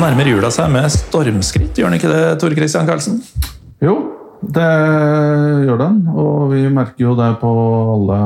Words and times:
Nærmer 0.00 0.28
jula 0.30 0.50
seg 0.54 0.70
med 0.72 0.88
stormskritt, 0.92 1.76
gjør 1.78 1.90
den 1.92 1.98
ikke 2.00 2.10
det, 2.12 2.22
Tore 2.42 2.56
Christian 2.58 2.88
Karlsen? 2.88 3.20
Jo, 3.84 3.94
det 4.40 4.66
gjør 5.66 5.80
den, 5.82 5.96
og 6.16 6.50
vi 6.54 6.62
merker 6.72 7.04
jo 7.04 7.14
det 7.18 7.30
på 7.42 7.50
alle 7.94 8.18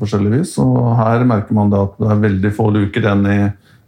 forskjellige 0.00 0.38
vis. 0.38 0.54
Og 0.62 0.92
her 0.98 1.24
merker 1.28 1.56
man 1.56 1.72
det 1.72 1.80
at 1.84 1.98
det 2.00 2.10
er 2.14 2.22
veldig 2.26 2.52
få 2.56 2.68
luker 2.76 3.04
igjen 3.04 3.26
i 3.28 3.38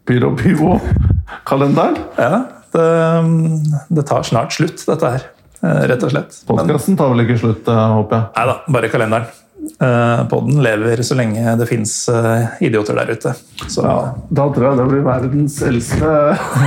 Pyro 0.08 0.33
Pivo-kalenderen. 0.38 1.97
Ja, 2.19 2.42
det, 2.75 2.88
det 3.98 4.06
tar 4.08 4.27
snart 4.28 4.55
slutt, 4.56 4.83
dette 4.88 5.12
her. 5.16 5.27
eh, 5.62 5.83
Rett 5.92 6.05
og 6.06 6.12
slett. 6.14 6.41
Podkasten 6.48 6.97
tar 7.00 7.12
vel 7.12 7.25
ikke 7.27 7.38
slutt, 7.42 7.69
eh, 7.69 7.84
håper 7.98 8.19
jeg. 8.19 8.28
Nei 8.36 8.47
da, 8.53 8.58
bare 8.78 8.92
kalenderen. 8.92 9.30
Eh, 9.62 10.22
Podden 10.30 10.62
lever 10.64 11.02
så 11.06 11.14
lenge 11.18 11.56
det 11.58 11.68
fins 11.70 11.94
idioter 12.60 12.98
der 12.98 13.12
ute. 13.14 13.34
Så 13.70 13.84
Ja, 13.86 13.98
da 14.28 14.48
tror 14.54 14.70
jeg 14.70 14.80
det 14.80 14.88
blir 14.91 15.04
verdens 15.06 15.60
eldste 15.62 16.14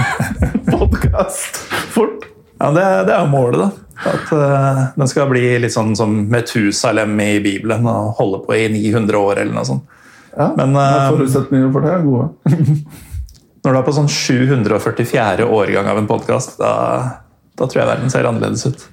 podkast 0.71 1.59
fort. 1.95 2.29
ja, 2.59 2.71
det, 2.71 2.85
det 3.09 3.15
er 3.17 3.25
jo 3.25 3.33
målet, 3.33 3.65
da. 3.65 3.71
At 4.03 4.31
uh, 4.35 4.81
den 4.95 5.07
skal 5.07 5.29
bli 5.31 5.43
litt 5.63 5.73
sånn 5.73 5.93
som 5.95 6.11
Metusalem 6.31 7.15
i 7.23 7.37
Bibelen 7.43 7.85
og 7.87 8.15
holde 8.19 8.41
på 8.45 8.57
i 8.57 8.65
900 8.73 9.21
år 9.21 9.39
eller 9.43 9.55
noe 9.55 9.67
sånt. 9.67 9.85
Ja, 10.35 10.49
Men, 10.57 10.75
eh, 10.75 11.05
forutsetningene 11.13 11.71
for 11.71 11.85
det 11.85 11.93
er 11.93 12.02
gode. 12.03 12.57
Når 13.65 13.71
du 13.71 13.77
er 13.80 13.85
på 13.87 13.93
sånn 13.95 14.11
744. 14.11 15.47
årgang 15.47 15.87
av 15.89 16.02
en 16.02 16.09
podkast, 16.09 16.57
da, 16.59 16.73
da 17.55 17.69
tror 17.69 17.81
jeg 17.81 17.89
verden 17.93 18.11
ser 18.13 18.27
annerledes 18.27 18.67
ut. 18.67 18.83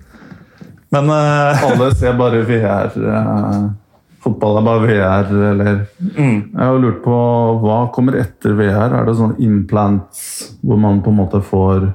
Men 0.94 1.11
uh, 1.11 1.66
Alle 1.66 1.91
ser 1.98 2.14
bare 2.20 2.44
vi 2.47 2.61
Eh, 2.62 3.62
fotball 4.23 4.61
er 4.61 4.67
bare 4.67 4.87
VR, 4.87 5.33
eller 5.53 5.81
Jeg 6.15 6.61
har 6.62 6.78
lurt 6.78 7.01
på 7.05 7.17
hva 7.62 7.81
kommer 7.95 8.19
etter 8.20 8.55
VR? 8.59 8.95
Er 9.01 9.09
det 9.09 9.17
sånn 9.19 9.34
implants 9.42 10.23
hvor 10.62 10.78
man 10.78 11.01
på 11.03 11.11
en 11.11 11.19
måte 11.19 11.41
får 11.42 11.89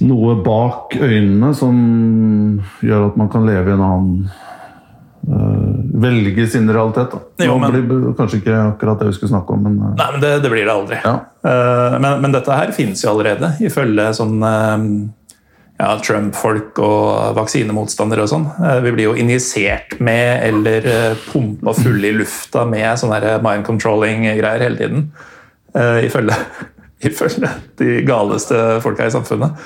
noe 0.00 0.34
bak 0.44 0.94
øynene 0.96 1.50
som 1.54 1.76
gjør 2.82 3.10
at 3.10 3.18
man 3.20 3.28
kan 3.32 3.44
leve 3.44 3.68
i 3.68 3.74
en 3.76 3.82
annen 3.84 4.30
eh, 5.28 5.66
Velge 6.00 6.46
sin 6.48 6.70
realitet, 6.72 7.12
da. 7.12 7.44
Jo, 7.44 7.58
men- 7.60 7.74
blir 7.84 8.14
kanskje 8.16 8.38
ikke 8.40 8.54
akkurat 8.70 8.98
det 9.02 9.10
vi 9.10 9.16
skulle 9.18 9.34
snakke 9.34 9.52
om, 9.52 9.62
men 9.66 9.74
eh, 9.90 9.94
Nei, 9.98 10.06
men 10.14 10.20
det, 10.24 10.30
det 10.42 10.50
blir 10.54 10.64
det 10.64 10.72
aldri. 10.72 11.00
Ja. 11.04 11.14
Eh, 11.44 11.98
men, 12.00 12.20
men 12.24 12.32
dette 12.32 12.56
her 12.56 12.72
finnes 12.72 13.02
jo 13.04 13.10
allerede, 13.12 13.52
ifølge 13.60 14.08
sånn 14.16 14.40
ja, 15.80 15.94
Trump-folk 16.04 16.78
og 16.84 17.36
vaksinemotstandere 17.38 18.26
og 18.26 18.30
sånn. 18.32 18.46
Eh, 18.60 18.80
vi 18.84 18.92
blir 18.96 19.08
jo 19.08 19.14
injisert 19.18 19.96
med 20.02 20.44
eller 20.50 20.88
uh, 20.88 21.22
pumpa 21.30 21.72
fulle 21.78 22.10
i 22.10 22.16
lufta 22.18 22.66
med 22.68 23.00
sånne 23.00 23.38
mind 23.44 23.64
controlling-greier 23.68 24.66
hele 24.66 24.80
tiden. 24.80 25.06
Uh, 25.72 26.02
ifølge, 26.04 26.36
ifølge 27.08 27.52
de 27.80 28.02
galeste 28.08 28.80
folka 28.84 29.08
i 29.08 29.14
samfunnet. 29.14 29.56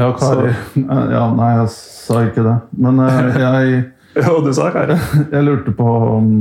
ja, 0.00 0.10
Kari 0.16 0.50
ja, 0.80 1.24
Nei, 1.36 1.50
jeg 1.60 1.72
sa 1.76 2.24
ikke 2.26 2.46
det. 2.46 2.56
Men 2.80 3.02
eh, 3.06 3.40
jeg 3.44 3.82
Jo, 4.24 4.40
du 4.42 4.50
sa 4.56 4.72
Kari. 4.74 4.96
Jeg 5.34 5.46
lurte 5.46 5.70
på 5.76 5.86
om 5.86 6.32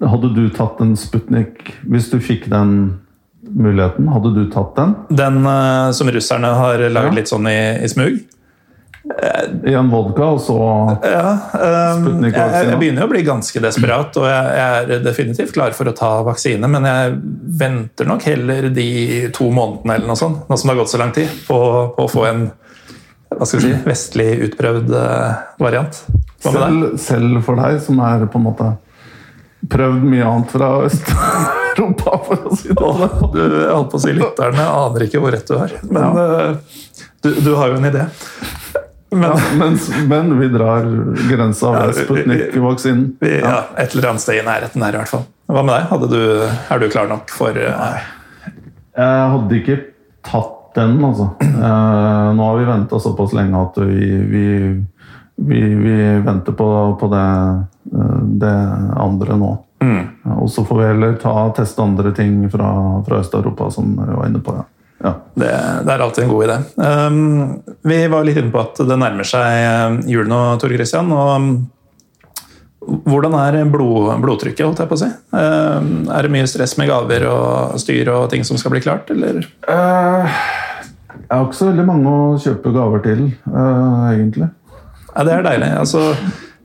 Hadde 0.00 0.30
du 0.32 0.46
tatt 0.54 0.78
en 0.80 0.94
Sputnik 0.96 1.74
hvis 1.90 2.08
du 2.08 2.16
fikk 2.22 2.46
den 2.48 3.00
muligheten? 3.54 4.08
Hadde 4.12 4.34
du 4.34 4.42
tatt 4.52 4.74
den? 4.76 4.96
Den 5.08 5.46
uh, 5.46 5.90
som 5.96 6.10
russerne 6.12 6.50
har 6.58 6.82
lagd 6.88 7.12
Ja. 7.12 7.16
litt 7.20 7.30
sånn 7.30 7.48
i, 7.50 7.60
i 7.84 7.88
smug. 7.88 8.18
I 9.64 9.72
en 9.72 9.88
vodka, 9.88 10.26
og 10.34 10.40
så 10.44 10.56
Ja, 11.06 11.30
um, 11.96 12.20
jeg, 12.26 12.34
jeg 12.36 12.76
begynner 12.76 13.06
å 13.06 13.08
bli 13.08 13.22
ganske 13.24 13.62
desperat, 13.64 14.16
og 14.20 14.26
jeg, 14.28 14.50
jeg 14.58 14.98
er 14.98 15.04
definitivt 15.06 15.54
klar 15.56 15.72
for 15.72 15.88
å 15.88 15.94
ta 15.96 16.10
vaksine, 16.26 16.68
men 16.68 16.84
jeg 16.84 17.14
venter 17.62 18.10
nok 18.10 18.26
heller 18.28 18.68
de 18.74 18.88
to 19.32 19.48
månedene 19.48 19.96
eller 19.96 20.10
noe 20.12 20.20
sånt, 20.20 20.44
nå 20.44 20.58
som 20.60 20.68
det 20.68 20.74
har 20.74 20.82
gått 20.82 20.92
så 20.92 21.00
lang 21.00 21.14
tid, 21.16 21.30
på, 21.48 21.60
på 21.96 22.04
å 22.04 22.12
få 22.12 22.26
en 22.28 22.48
hva 23.28 23.44
skal 23.44 23.60
vi 23.60 23.70
si, 23.70 23.78
vestlig 23.84 24.28
utprøvd 24.48 24.92
eh, 24.96 25.40
variant. 25.60 25.98
Selv, 26.40 26.94
selv 27.00 27.42
for 27.44 27.60
deg, 27.60 27.80
som 27.84 28.00
er 28.00 28.24
på 28.28 28.40
en 28.40 28.46
måte 28.46 28.68
prøvd 29.68 30.04
mye 30.08 30.24
annet 30.24 30.52
fra 30.54 30.70
Øst-Europa, 31.78 32.18
for 32.26 32.48
å 32.48 32.56
si 32.56 32.68
det 32.72 32.76
sånn. 32.78 33.32
du, 33.32 33.40
jeg 33.42 33.72
holdt 33.72 33.90
på 33.92 33.98
å 33.98 34.02
si 34.02 34.14
lytterne 34.16 34.68
aner 34.74 35.04
ikke 35.06 35.22
hvor 35.22 35.34
rett 35.34 35.48
du 35.48 35.56
har, 35.58 35.74
men 35.88 36.18
ja. 36.18 36.36
du, 37.24 37.30
du 37.44 37.52
har 37.58 37.72
jo 37.72 37.78
en 37.78 37.88
idé. 37.88 38.06
Men, 39.10 39.24
Ja, 39.24 39.36
men, 39.56 39.78
men 40.10 40.34
vi 40.36 40.50
drar 40.52 40.84
grensa 41.30 41.72
ved 41.72 41.94
Sputnik-vaksinen. 42.02 43.14
ja, 43.24 43.62
et 43.80 43.94
eller 43.94 44.10
annet 44.10 44.24
sted 44.24 44.42
i 44.42 44.44
nærheten 44.44 44.84
her 44.84 44.98
i 44.98 45.00
hvert 45.00 45.12
fall. 45.14 45.24
Hva 45.48 45.64
med 45.64 45.78
deg? 45.78 46.10
Du, 46.12 46.20
er 46.44 46.82
du 46.82 46.90
klar 46.92 47.08
nok 47.08 47.32
for 47.32 47.56
uh... 47.56 47.96
Jeg 48.98 49.30
hadde 49.32 49.56
ikke 49.62 49.78
tatt 50.26 50.74
den, 50.76 50.98
altså. 51.06 51.30
Uh, 51.40 52.34
nå 52.36 52.50
har 52.50 52.58
vi 52.58 52.68
venta 52.68 53.00
såpass 53.00 53.32
lenge 53.32 53.62
at 53.62 53.80
vi, 53.80 54.10
vi, 54.28 54.44
vi, 55.40 55.62
vi 55.86 55.96
venter 56.26 56.52
på, 56.58 56.68
på 57.00 57.08
det, 57.14 57.24
eh, 57.94 58.20
det 58.42 58.54
andre 59.00 59.38
nå. 59.40 59.54
Mm. 59.84 60.02
Og 60.38 60.50
så 60.52 60.64
får 60.64 60.80
vi 60.80 60.88
heller 60.90 61.14
ta, 61.22 61.34
teste 61.56 61.84
andre 61.84 62.12
ting 62.16 62.42
fra, 62.52 62.72
fra 63.06 63.22
Øst-Europa, 63.22 63.70
som 63.74 63.94
vi 63.96 64.10
var 64.12 64.26
inne 64.28 64.42
på. 64.44 64.56
Ja. 64.58 64.66
Ja. 64.98 65.14
Det, 65.34 65.50
det 65.86 65.92
er 65.94 66.02
alltid 66.02 66.24
en 66.24 66.30
god 66.30 66.44
idé. 66.44 66.58
Um, 66.74 67.62
vi 67.86 67.98
var 68.10 68.24
litt 68.26 68.38
inne 68.40 68.50
på 68.50 68.62
at 68.62 68.80
det 68.82 68.96
nærmer 68.98 69.26
seg 69.26 69.58
eh, 69.62 69.98
jul 70.10 70.26
nå, 70.30 70.40
Tor 70.58 70.74
Christian. 70.74 71.12
og 71.14 71.34
um, 71.38 71.50
Hvordan 73.04 73.34
er 73.36 73.58
blod, 73.68 74.08
blodtrykket, 74.22 74.64
holdt 74.64 74.82
jeg 74.82 74.90
på 74.90 74.96
å 74.96 75.00
si? 75.02 75.10
Um, 75.34 76.08
er 76.14 76.24
det 76.24 76.32
mye 76.32 76.48
stress 76.50 76.74
med 76.80 76.88
gaver 76.90 77.26
og 77.30 77.78
styr 77.82 78.10
og 78.14 78.30
ting 78.32 78.46
som 78.48 78.58
skal 78.58 78.72
bli 78.74 78.82
klart, 78.82 79.10
eller? 79.12 79.42
Uh, 79.68 80.26
jeg 81.18 81.30
har 81.34 81.44
ikke 81.44 81.60
så 81.60 81.68
veldig 81.70 81.86
mange 81.86 82.14
å 82.14 82.38
kjøpe 82.40 82.72
gaver 82.74 83.04
til, 83.04 83.24
uh, 83.52 84.08
egentlig. 84.14 84.48
Ja, 85.12 85.26
det 85.26 85.34
er 85.36 85.46
deilig. 85.46 85.70
Altså, 85.78 86.02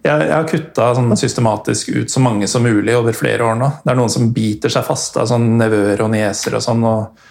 jeg, 0.03 0.23
jeg 0.27 0.33
har 0.35 0.47
kutta 0.49 0.87
sånn 0.97 1.13
systematisk 1.19 1.89
ut 1.95 2.11
så 2.11 2.19
mange 2.23 2.47
som 2.51 2.65
mulig 2.65 2.95
over 2.97 3.15
flere 3.15 3.45
år 3.47 3.55
nå. 3.59 3.69
Det 3.83 3.93
er 3.93 3.99
noen 3.99 4.11
som 4.11 4.31
biter 4.35 4.73
seg 4.73 4.83
fast 4.87 5.15
av 5.21 5.29
sånn 5.31 5.53
nevøer 5.61 6.03
og 6.03 6.11
nieser 6.13 6.57
og 6.59 6.65
sånn. 6.65 6.83
og 6.83 7.29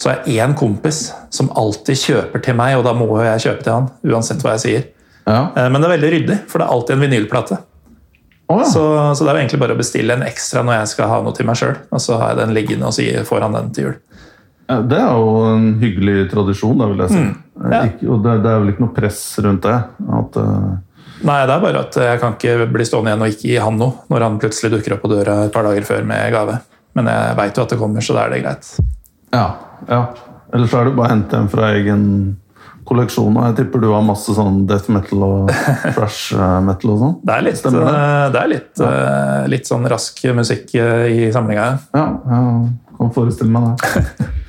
så 0.00 0.10
er 0.10 0.24
jeg 0.26 0.42
én 0.42 0.56
kompis 0.58 1.12
som 1.30 1.52
alltid 1.54 2.00
kjøper 2.00 2.42
til 2.42 2.56
meg, 2.58 2.74
og 2.78 2.82
da 2.84 2.92
må 2.98 3.06
jo 3.12 3.20
jeg 3.22 3.44
kjøpe 3.44 3.62
til 3.62 3.72
han. 3.76 3.90
uansett 4.02 4.42
hva 4.42 4.56
jeg 4.56 4.64
sier. 4.64 4.88
Ja. 5.28 5.52
Eh, 5.54 5.68
Men 5.70 5.80
det 5.80 5.86
er 5.88 5.94
veldig 5.94 6.10
ryddig, 6.16 6.38
for 6.50 6.58
det 6.58 6.66
er 6.66 6.74
alltid 6.74 6.96
en 6.96 7.04
vinylplate. 7.04 7.58
Oh, 8.48 8.58
ja. 8.60 8.64
Så, 8.68 8.82
så 9.16 9.24
det 9.24 9.30
er 9.30 9.36
jo 9.38 9.42
egentlig 9.44 9.60
bare 9.62 9.76
å 9.76 9.78
bestille 9.78 10.16
en 10.18 10.26
ekstra 10.26 10.64
når 10.66 10.80
jeg 10.80 10.90
skal 10.96 11.08
ha 11.08 11.20
noe 11.24 11.32
til 11.36 11.46
meg 11.48 11.56
sjøl. 11.56 11.78
Og 11.94 12.02
så 12.02 12.18
har 12.20 12.32
jeg 12.34 12.40
den 12.42 12.56
liggende 12.56 12.90
og 12.90 12.96
så 12.96 13.22
får 13.24 13.46
han 13.46 13.56
den 13.56 13.70
til 13.76 13.86
jul. 13.86 13.94
Ja, 14.68 14.80
Det 14.80 14.98
er 14.98 15.14
jo 15.14 15.30
en 15.52 15.70
hyggelig 15.80 16.18
tradisjon, 16.32 16.76
da, 16.80 16.88
vil 16.90 17.04
jeg 17.04 17.14
si. 17.14 17.22
Mm. 17.22 18.10
Og 18.10 18.26
det, 18.26 18.34
det 18.44 18.50
er 18.50 18.60
vel 18.60 18.72
ikke 18.74 18.84
noe 18.84 18.96
press 18.96 19.22
rundt 19.44 19.64
det? 19.64 19.78
At, 20.18 20.36
eh, 20.42 20.68
Nei, 21.22 21.40
det 21.46 21.54
er 21.54 21.62
bare 21.62 21.82
at 21.86 21.96
jeg 22.00 22.20
kan 22.20 22.34
ikke 22.34 22.68
bli 22.74 22.84
stående 22.88 23.12
igjen 23.12 23.24
og 23.24 23.32
ikke 23.32 23.48
gi 23.48 23.58
han 23.62 23.76
noe 23.78 24.06
når 24.10 24.24
han 24.26 24.38
plutselig 24.42 24.72
dukker 24.74 24.96
opp 24.96 25.04
på 25.06 25.12
døra 25.12 25.44
et 25.46 25.54
par 25.54 25.66
dager 25.68 25.86
før 25.86 26.06
med 26.08 26.32
gave. 26.34 26.58
Men 26.98 27.10
jeg 27.10 27.36
veit 27.38 27.58
jo 27.58 27.64
at 27.64 27.74
det 27.74 27.78
kommer, 27.80 28.04
så 28.04 28.16
da 28.16 28.24
er 28.26 28.34
det 28.34 28.44
greit. 28.44 28.70
ja, 29.34 29.48
ja. 29.90 30.06
Eller 30.54 30.68
så 30.70 30.78
er 30.78 30.86
det 30.86 30.94
bare 30.94 31.08
å 31.08 31.10
hente 31.10 31.38
en 31.38 31.48
fra 31.50 31.72
egen 31.74 32.02
kolleksjon. 32.86 33.34
Og 33.34 33.48
jeg 33.48 33.56
tipper 33.58 33.82
du 33.82 33.88
har 33.90 34.04
masse 34.06 34.34
sånn 34.36 34.62
death 34.70 34.92
metal 34.92 35.24
og 35.26 35.50
thrash 35.96 36.36
eh, 36.36 36.60
metal 36.62 36.94
og 36.94 37.02
sånn? 37.02 37.16
Det 37.24 37.34
er 37.34 37.46
litt, 37.48 37.64
det? 37.64 37.82
eh, 37.82 38.26
det 38.34 38.40
er 38.42 38.52
litt, 38.52 38.70
ja. 38.78 38.92
litt 39.50 39.70
sånn 39.70 39.88
rask 39.90 40.22
musikk 40.36 40.76
eh, 40.78 41.08
i 41.10 41.32
samlinga. 41.34 41.66
Ja, 41.96 42.06
jeg 42.30 42.96
kan 43.00 43.14
forestille 43.16 43.50
meg 43.50 43.72
det. 43.82 44.30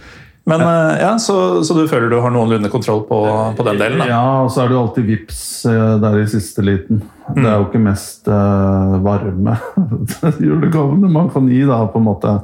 Men 0.45 0.62
eh, 0.62 1.01
ja, 1.01 1.15
så, 1.21 1.63
så 1.65 1.74
du 1.74 1.88
føler 1.89 2.12
du 2.12 2.19
har 2.21 2.33
noenlunde 2.33 2.69
kontroll 2.69 3.01
på, 3.09 3.19
på 3.57 3.65
den 3.65 3.80
delen? 3.81 4.03
da? 4.03 4.09
Ja, 4.12 4.24
og 4.45 4.51
så 4.53 4.62
er 4.62 4.69
det 4.69 4.77
jo 4.77 4.83
alltid 4.83 5.07
vips 5.09 5.39
eh, 5.71 5.95
der 6.03 6.19
i 6.21 6.27
siste 6.30 6.65
liten. 6.65 7.01
Det 7.33 7.47
er 7.50 7.56
jo 7.57 7.65
ikke 7.65 7.81
mest 7.81 8.27
uh, 8.30 9.00
varme 9.01 9.56
julegavene 10.45 11.09
man 11.09 11.31
kan 11.33 11.47
gi, 11.50 11.63
da, 11.65 11.80
på 11.89 11.97
en 11.97 12.06
måte. 12.06 12.36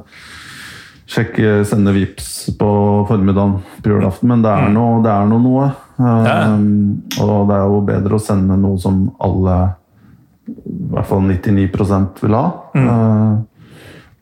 Sjekke, 1.12 1.60
sende 1.68 1.92
vips 1.94 2.32
på 2.58 2.72
formiddagen 3.06 3.60
på 3.84 3.92
julaften, 3.92 4.32
men 4.32 4.42
det 4.42 4.50
er 4.50 4.74
nå 4.74 4.86
det 5.04 5.12
er 5.12 5.30
nå 5.30 5.38
noe. 5.44 5.70
Um, 6.00 6.18
Ja. 6.26 6.40
Og 7.22 7.46
det 7.46 7.54
er 7.54 7.70
jo 7.70 7.80
bedre 7.86 8.18
å 8.18 8.22
sende 8.22 8.56
noe 8.58 8.80
som 8.82 9.04
alle, 9.22 9.56
i 10.48 10.76
hvert 10.90 11.06
fall 11.06 11.22
99% 11.28 12.22
vil 12.24 12.34
ha. 12.34 12.44
Eh, 12.74 13.34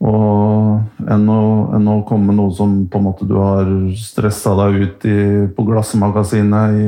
og 0.01 1.09
enn 1.13 1.27
å, 1.29 1.41
enn 1.77 1.89
å 1.93 1.99
komme 2.09 2.31
med 2.31 2.39
noe 2.41 2.53
som 2.57 2.87
på 2.89 2.99
en 3.01 3.05
måte 3.05 3.27
du 3.29 3.35
har 3.37 3.69
stressa 4.01 4.55
deg 4.63 4.79
ut 4.87 5.05
i, 5.11 5.17
på 5.53 5.65
Glassmagasinet 5.69 6.79
i, 6.81 6.87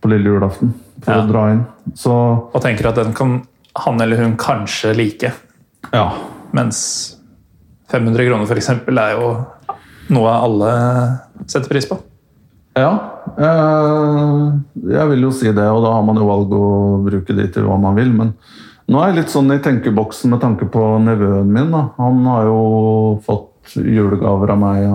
på 0.00 0.08
lille 0.12 0.32
julaften 0.32 0.72
for 1.04 1.12
Ja. 1.12 1.20
å 1.20 1.28
dra 1.28 1.42
inn. 1.52 1.64
Så 1.94 2.14
Og 2.54 2.62
tenker 2.64 2.88
at 2.88 2.96
den 2.96 3.12
kan 3.12 3.42
han 3.76 4.00
eller 4.00 4.16
hun 4.22 4.36
kanskje 4.40 4.94
like. 4.96 5.32
ja. 5.92 6.06
Mens 6.54 7.16
500 7.90 8.24
kroner 8.28 8.46
eksempel 8.56 8.98
er 8.98 9.16
jo 9.18 9.30
noe 10.14 10.30
alle 10.30 10.70
setter 11.46 11.68
pris 11.68 11.88
på. 11.90 11.98
Ja, 12.78 12.92
eh, 13.38 14.52
jeg 14.94 15.08
vil 15.10 15.22
jo 15.26 15.30
si 15.34 15.50
det, 15.52 15.66
og 15.70 15.82
da 15.84 15.92
har 15.96 16.02
man 16.06 16.16
jo 16.18 16.26
valg 16.28 16.54
å 16.56 16.68
bruke 17.04 17.34
de 17.36 17.46
til 17.54 17.66
hva 17.68 17.76
man 17.80 17.94
vil. 17.98 18.10
Men 18.14 18.32
nå 18.94 19.00
er 19.02 19.10
jeg 19.10 19.18
litt 19.18 19.32
sånn 19.34 19.50
i 19.50 19.58
tenkeboksen 19.64 20.30
med 20.30 20.40
tanke 20.44 20.68
på 20.70 20.84
nevøen 21.02 21.50
min. 21.50 21.72
Da. 21.74 21.88
Han 21.98 22.22
har 22.30 22.46
jo 22.46 22.58
fått 23.26 23.74
julegaver 23.74 24.52
av 24.54 24.60
meg, 24.62 24.86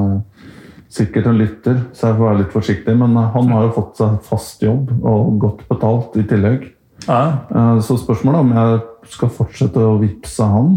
sikkert 0.89 1.27
en 1.29 1.37
lytter, 1.37 1.81
så 1.93 2.07
jeg 2.09 2.17
får 2.17 2.25
være 2.29 2.39
litt 2.43 2.53
forsiktig. 2.55 2.95
Men 2.97 3.17
eh, 3.19 3.27
han 3.35 3.51
har 3.53 3.67
jo 3.67 3.73
fått 3.75 3.99
seg 4.01 4.15
fast 4.25 4.63
jobb 4.65 4.93
og 5.03 5.35
godt 5.43 5.65
betalt 5.69 6.15
i 6.17 6.25
tillegg. 6.31 6.69
Ja, 7.07 7.19
Eh, 7.49 7.79
Så 7.85 7.95
spørsmålet 7.99 8.39
er 8.39 8.45
om 8.47 8.55
jeg 8.57 8.79
skal 9.13 9.29
fortsette 9.33 9.83
å 9.85 9.97
vippse 10.01 10.45
han 10.45 10.73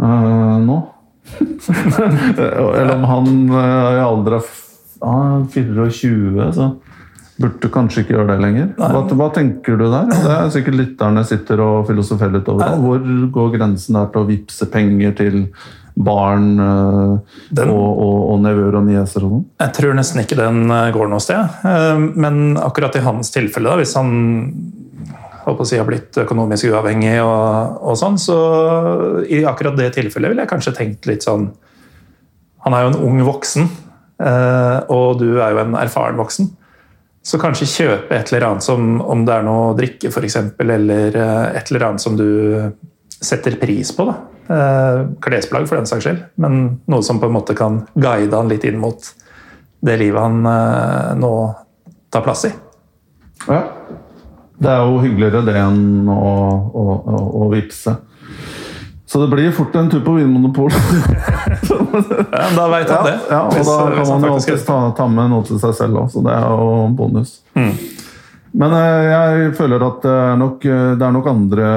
eh, 0.00 0.56
nå. 0.64 0.78
Eller 2.78 2.94
om 2.96 3.04
han 3.04 3.26
i 3.52 4.00
alder 4.02 4.38
av 4.38 4.44
f- 4.44 4.98
ah, 5.04 5.42
24, 5.52 6.52
så 6.56 6.68
burde 7.38 7.68
kanskje 7.70 8.02
ikke 8.02 8.16
gjøre 8.16 8.32
det 8.32 8.38
lenger. 8.42 8.70
Hva, 8.78 9.02
hva 9.14 9.28
tenker 9.34 9.76
du 9.78 9.84
der? 9.92 10.08
Det 10.10 10.30
er 10.34 10.48
sikkert 10.54 10.78
lytterne 10.80 11.22
sitter 11.26 11.60
og 11.62 11.84
filosoferer 11.86 12.34
litt 12.38 12.48
over. 12.50 12.64
da. 12.66 12.78
Hvor 12.82 13.04
går 13.36 13.52
grensen 13.54 13.98
der 13.98 14.08
til 14.14 14.24
å 14.24 14.28
vippse 14.28 14.66
penger 14.72 15.14
til 15.20 15.36
barn 15.98 16.48
eh, 16.62 17.36
Den- 17.58 17.70
og, 17.74 17.86
og, 17.98 18.18
og 18.32 18.42
nevøer 18.44 18.76
og 18.78 18.84
nieser 18.86 19.24
og 19.26 19.32
sånn? 19.36 19.46
Jeg 19.62 19.74
tror 19.78 19.96
nesten 19.98 20.22
ikke 20.22 20.38
den 20.38 20.64
eh, 20.70 20.90
går 20.94 21.10
noe 21.10 21.22
sted. 21.22 21.56
Eh, 21.66 22.02
Men 22.26 22.58
akkurat 22.62 22.98
i 22.98 23.04
hans 23.06 23.30
tilfelle, 23.34 23.70
da, 23.70 23.78
hvis 23.80 23.94
han 23.98 24.12
si, 25.64 25.78
har 25.78 25.86
blitt 25.88 26.18
økonomisk 26.20 26.68
uavhengig, 26.68 27.16
og, 27.24 27.78
og 27.88 27.96
sånn, 27.98 28.18
så 28.20 28.36
i 29.30 29.44
akkurat 29.48 29.78
det 29.78 29.92
tilfellet 29.96 30.34
ville 30.34 30.44
jeg 30.44 30.50
kanskje 30.50 30.74
tenkt 30.76 31.06
litt 31.08 31.24
sånn 31.24 31.48
Han 32.66 32.74
er 32.76 32.84
jo 32.84 32.90
en 32.90 32.98
ung 33.06 33.22
voksen, 33.24 33.68
og 34.92 35.20
du 35.22 35.38
er 35.40 35.54
jo 35.54 35.60
en 35.62 35.76
erfaren 35.78 36.18
voksen. 36.18 36.50
Så 37.28 37.36
kanskje 37.40 37.68
kjøpe 37.68 38.16
et 38.16 38.30
eller 38.32 38.46
annet 38.46 38.64
som 38.64 39.02
om 39.04 39.26
det 39.28 39.34
er 39.34 39.44
noe 39.44 39.70
å 39.70 39.76
drikke, 39.76 40.08
f.eks., 40.08 40.38
eller 40.64 41.16
eh, 41.20 41.46
et 41.58 41.70
eller 41.70 41.84
annet 41.90 42.00
som 42.04 42.16
du 42.16 42.28
setter 43.20 43.58
pris 43.60 43.90
på. 43.92 44.06
da. 44.08 44.14
Eh, 44.48 45.00
Klesplagg, 45.20 45.66
for 45.68 45.76
den 45.76 45.88
saks 45.90 46.06
skyld, 46.06 46.22
men 46.40 46.78
noe 46.88 47.04
som 47.04 47.20
på 47.20 47.28
en 47.28 47.36
måte 47.36 47.56
kan 47.58 47.82
guide 48.00 48.32
han 48.32 48.48
litt 48.48 48.64
inn 48.64 48.80
mot 48.80 49.10
det 49.84 49.98
livet 50.00 50.24
han 50.24 50.40
eh, 50.48 51.10
nå 51.20 51.32
tar 52.08 52.24
plass 52.24 52.46
i. 52.48 52.52
Ja. 53.44 53.60
Det 54.58 54.70
er 54.72 54.88
jo 54.88 55.02
hyggeligere 55.04 55.44
det 55.46 55.58
enn 55.60 56.08
å, 56.08 56.32
å, 56.64 56.86
å, 56.96 57.20
å 57.44 57.50
vippse. 57.52 57.92
Så 59.08 59.22
det 59.22 59.30
blir 59.32 59.52
fort 59.56 59.74
en 59.80 59.88
tur 59.90 60.02
på 60.04 60.18
Vinmonopolet. 60.18 60.74
Ja, 62.38 62.48
da 62.56 62.64
veit 62.70 62.90
han 62.92 63.04
det. 63.06 63.14
ja, 63.30 63.38
og 63.46 63.52
hvis- 63.54 63.66
da 63.68 63.86
kan 63.94 64.08
man 64.08 64.26
jo 64.28 64.34
alltid 64.34 64.66
ta, 64.66 64.76
ta 64.96 65.06
med 65.08 65.30
noe 65.32 65.42
til 65.48 65.58
seg 65.62 65.72
selv 65.74 65.96
òg, 66.02 66.10
så 66.12 66.20
det 66.24 66.34
er 66.34 66.44
jo 66.50 66.74
bonus. 66.98 67.38
Mm. 67.56 67.72
Men 68.58 68.72
eh, 68.76 69.06
jeg 69.08 69.54
føler 69.58 69.82
at 69.86 70.02
det 70.04 70.12
er, 70.12 70.36
nok, 70.40 70.64
eh, 70.68 70.84
det 71.00 71.06
er 71.08 71.12
nok 71.16 71.26
andre 71.32 71.70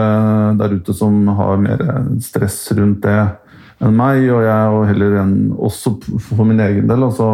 der 0.59 0.75
ute 0.75 0.93
som 0.95 1.17
har 1.37 1.57
mer 1.61 1.81
stress 2.23 2.59
rundt 2.77 3.01
det 3.07 3.15
enn 3.81 3.95
meg, 3.97 4.27
og 4.29 4.43
jeg 4.45 4.75
og 4.75 4.85
heller 4.91 5.17
enn 5.23 5.33
også 5.57 5.95
for 6.27 6.43
min 6.47 6.59
egen 6.67 6.87
del. 6.91 7.03
altså 7.07 7.31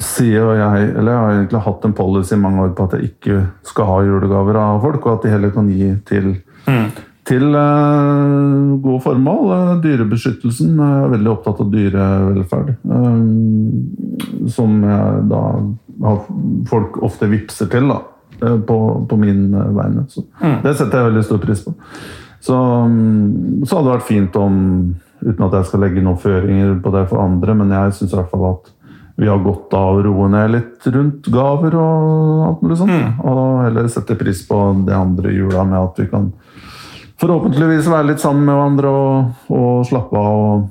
sier 0.00 0.54
jeg, 0.56 0.86
eller 0.96 1.12
jeg 1.12 1.20
har 1.20 1.34
egentlig 1.34 1.60
hatt 1.66 1.82
en 1.84 1.92
policy 1.92 2.32
i 2.32 2.40
mange 2.40 2.62
år 2.64 2.70
på 2.78 2.86
at 2.88 2.94
jeg 2.96 3.10
ikke 3.10 3.42
skal 3.68 3.84
ha 3.90 3.98
julegaver 4.06 4.56
av 4.56 4.78
folk, 4.86 5.04
og 5.06 5.18
at 5.18 5.26
de 5.26 5.34
heller 5.34 5.50
kan 5.52 5.68
gi 5.68 5.90
til, 6.08 6.30
til 7.30 7.54
eh, 7.54 8.78
gode 8.82 9.00
formål. 9.04 9.50
Eh, 9.56 9.74
dyrebeskyttelsen 9.84 10.76
jeg 10.76 11.02
er 11.04 11.12
veldig 11.14 11.32
opptatt 11.32 11.62
av 11.64 11.70
dyrevelferd. 11.72 12.72
eh, 12.98 14.48
som 14.50 14.80
jeg 14.84 15.28
da 15.30 15.42
har 16.00 16.24
folk 16.70 16.96
ofte 17.04 17.28
vipser 17.30 17.68
til 17.70 17.90
da, 17.90 18.00
eh, 18.40 18.56
på, 18.66 18.78
på 19.08 19.20
min 19.20 19.54
eh, 19.54 19.70
vegne. 19.76 20.06
Så 20.08 20.24
Det 20.64 20.74
setter 20.76 20.98
jeg 20.98 21.10
veldig 21.10 21.24
stor 21.28 21.42
pris 21.44 21.62
på. 21.66 21.76
Så, 22.40 22.56
mm, 22.56 23.64
så 23.68 23.76
hadde 23.76 23.90
det 23.90 23.96
vært 23.98 24.08
fint 24.08 24.36
om, 24.40 24.60
uten 25.20 25.46
at 25.46 25.56
jeg 25.58 25.68
skal 25.68 25.82
legge 25.84 26.04
noen 26.04 26.20
føringer 26.20 26.78
på 26.80 26.92
det 26.94 27.06
for 27.10 27.20
andre, 27.20 27.56
men 27.58 27.74
jeg 27.76 27.98
syns 27.98 28.14
i 28.14 28.16
hvert 28.16 28.30
fall 28.32 28.46
at 28.54 28.70
vi 29.20 29.28
har 29.28 29.42
godt 29.44 29.74
av 29.76 29.98
å 29.98 30.04
roe 30.06 30.30
ned 30.32 30.54
litt 30.54 30.86
rundt 30.94 31.26
gaver 31.28 31.74
og 31.76 32.44
alt 32.46 32.62
mulig 32.64 32.78
sånt. 32.80 33.18
Og 33.28 33.40
heller 33.66 33.90
sette 33.92 34.16
pris 34.16 34.40
på 34.48 34.60
det 34.86 34.96
andre 34.96 35.34
jula 35.36 35.66
med 35.68 35.76
at 35.82 36.00
vi 36.00 36.06
kan 36.08 36.30
forhåpentligvis 37.20 37.88
være 37.92 38.10
litt 38.12 38.22
sammen 38.22 38.46
med 38.48 38.56
hverandre 38.56 38.90
og, 38.90 39.48
og 39.52 39.80
slappe 39.88 40.16
av 40.20 40.38
og, 40.44 40.68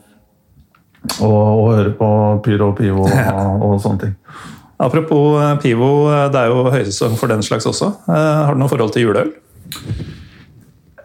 og, 1.21 1.33
og 1.33 1.65
høre 1.77 1.91
på 1.99 2.09
Pyro 2.45 2.71
og 2.71 2.77
Pivo 2.79 3.05
og, 3.07 3.75
sånne 3.83 4.03
ting. 4.05 4.15
Apropos 4.79 5.37
eh, 5.43 5.55
Pivo, 5.63 5.89
eh, 6.11 6.27
det 6.33 6.39
er 6.45 6.53
jo 6.53 6.63
høysesong 6.71 7.17
for 7.19 7.31
den 7.31 7.43
slags 7.45 7.67
også. 7.69 7.91
Eh, 8.07 8.39
Har 8.47 8.55
du 8.55 8.61
noe 8.63 8.71
forhold 8.71 8.93
til 8.95 9.07
juleøl? 9.09 9.33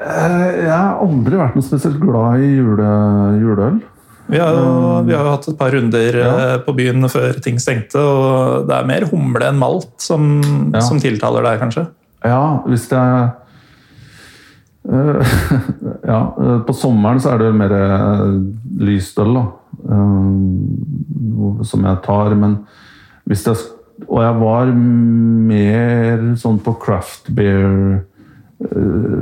Jeg 0.05 0.69
har 0.70 0.99
aldri 1.00 1.38
vært 1.38 1.55
noe 1.56 1.64
spesielt 1.64 2.00
glad 2.02 2.43
i 2.44 2.49
jule, 2.58 2.88
juleøl. 3.41 3.76
Vi 4.32 4.38
har, 4.41 4.56
jo, 4.56 4.73
vi 5.05 5.12
har 5.14 5.26
jo 5.26 5.32
hatt 5.35 5.46
et 5.50 5.58
par 5.61 5.73
runder 5.75 6.17
Ja. 6.17 6.32
på 6.64 6.73
byen 6.76 7.05
før 7.12 7.37
ting 7.44 7.58
stengte, 7.61 8.00
og 8.00 8.67
det 8.69 8.75
er 8.79 8.88
mer 8.88 9.05
humle 9.11 9.44
enn 9.50 9.58
malt 9.61 9.91
som, 10.00 10.41
Ja. 10.73 10.81
som 10.81 11.00
tiltaler 11.00 11.44
deg, 11.44 11.61
kanskje? 11.61 11.87
Ja, 12.25 12.61
hvis 12.67 12.88
jeg 12.91 13.00
Eh, 13.00 13.31
Ja, 16.05 16.19
eh, 16.37 16.58
på 16.67 16.75
sommeren 16.77 17.20
så 17.23 17.31
er 17.35 17.39
det 17.41 17.53
mer 17.56 17.73
eh, 17.73 18.25
lyst 18.85 19.19
øl, 19.23 19.32
da. 19.39 19.44
eh, 19.89 21.63
Som 21.65 21.87
jeg 21.89 22.03
tar, 22.05 22.35
men 22.37 22.58
hvis 23.25 23.47
jeg 23.49 23.56
Og 24.11 24.19
jeg 24.20 24.35
var 24.43 24.73
mer 24.75 26.25
sånn 26.37 26.58
på 26.61 26.75
craft 26.82 27.31
beer 27.35 28.03
eh, 28.61 29.20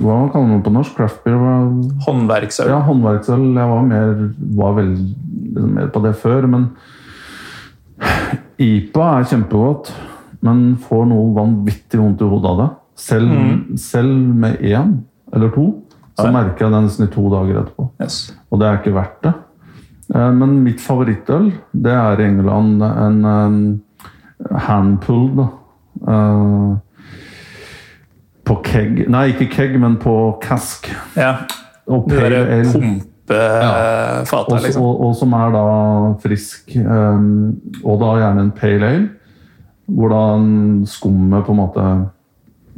Hva 0.00 0.18
kaller 0.32 0.48
man 0.54 0.62
på 0.64 0.72
norsk? 0.72 0.94
Craft 0.96 1.20
beer? 1.26 1.36
Var, 1.36 1.68
Håndverksøl. 2.06 2.70
ja, 2.72 2.78
håndverksøl. 2.88 3.44
Jeg 3.58 3.72
var 3.74 3.82
mer, 3.92 4.14
var 4.62 4.76
vel, 4.78 4.94
liksom 5.52 5.74
mer 5.76 5.90
på 5.92 6.00
det 6.06 6.14
før, 6.22 6.46
men 6.48 6.70
IPA 8.58 9.06
er 9.18 9.26
kjempegodt, 9.30 9.92
men 10.46 10.76
får 10.82 11.04
noe 11.10 11.32
vanvittig 11.36 11.98
vondt 12.00 12.22
i 12.22 12.28
hodet 12.30 12.50
av 12.50 12.58
det. 12.62 12.68
Selv, 12.98 13.30
selv 13.78 14.14
med 14.34 14.58
én 14.66 14.96
eller 15.32 15.52
to, 15.54 15.66
så 16.18 16.26
Ja. 16.26 16.32
merker 16.34 16.66
jeg 16.66 16.72
den 16.72 17.06
i 17.06 17.10
to 17.14 17.28
dager 17.30 17.60
etterpå. 17.62 17.90
Yes. 18.02 18.34
Og 18.50 18.58
det 18.60 18.66
er 18.68 18.78
ikke 18.80 18.94
verdt 18.96 19.22
det. 19.22 19.32
Eh, 20.14 20.32
Men 20.32 20.62
mitt 20.64 20.80
favorittøl, 20.80 21.52
det 21.74 21.92
er 21.92 22.18
i 22.20 22.24
England 22.26 22.82
en, 22.82 23.24
en 23.24 23.82
handpull, 24.66 25.36
da. 25.36 25.46
Eh, 26.08 26.76
På 28.48 28.62
keg 28.64 29.08
Nei, 29.08 29.26
ikke 29.34 29.50
keg, 29.52 29.78
men 29.80 29.96
på 30.00 30.38
cask. 30.42 30.88
Ja. 31.16 31.34
Og 31.86 32.08
pale 32.08 32.30
derre 32.30 33.00
Ja. 33.28 34.22
Og, 34.32 34.60
liksom. 34.62 34.82
og, 34.82 35.00
og 35.04 35.14
som 35.16 35.32
er 35.36 35.50
da 35.52 35.64
frisk, 36.22 36.70
um, 36.80 37.60
og 37.84 37.98
da 38.00 38.14
gjerne 38.22 38.40
en 38.40 38.52
pale 38.56 38.86
ale. 38.88 39.08
Hvor 39.88 40.08
da 40.08 40.22
skummet 40.88 41.44
på 41.44 41.52
en 41.52 41.60
måte 41.60 41.84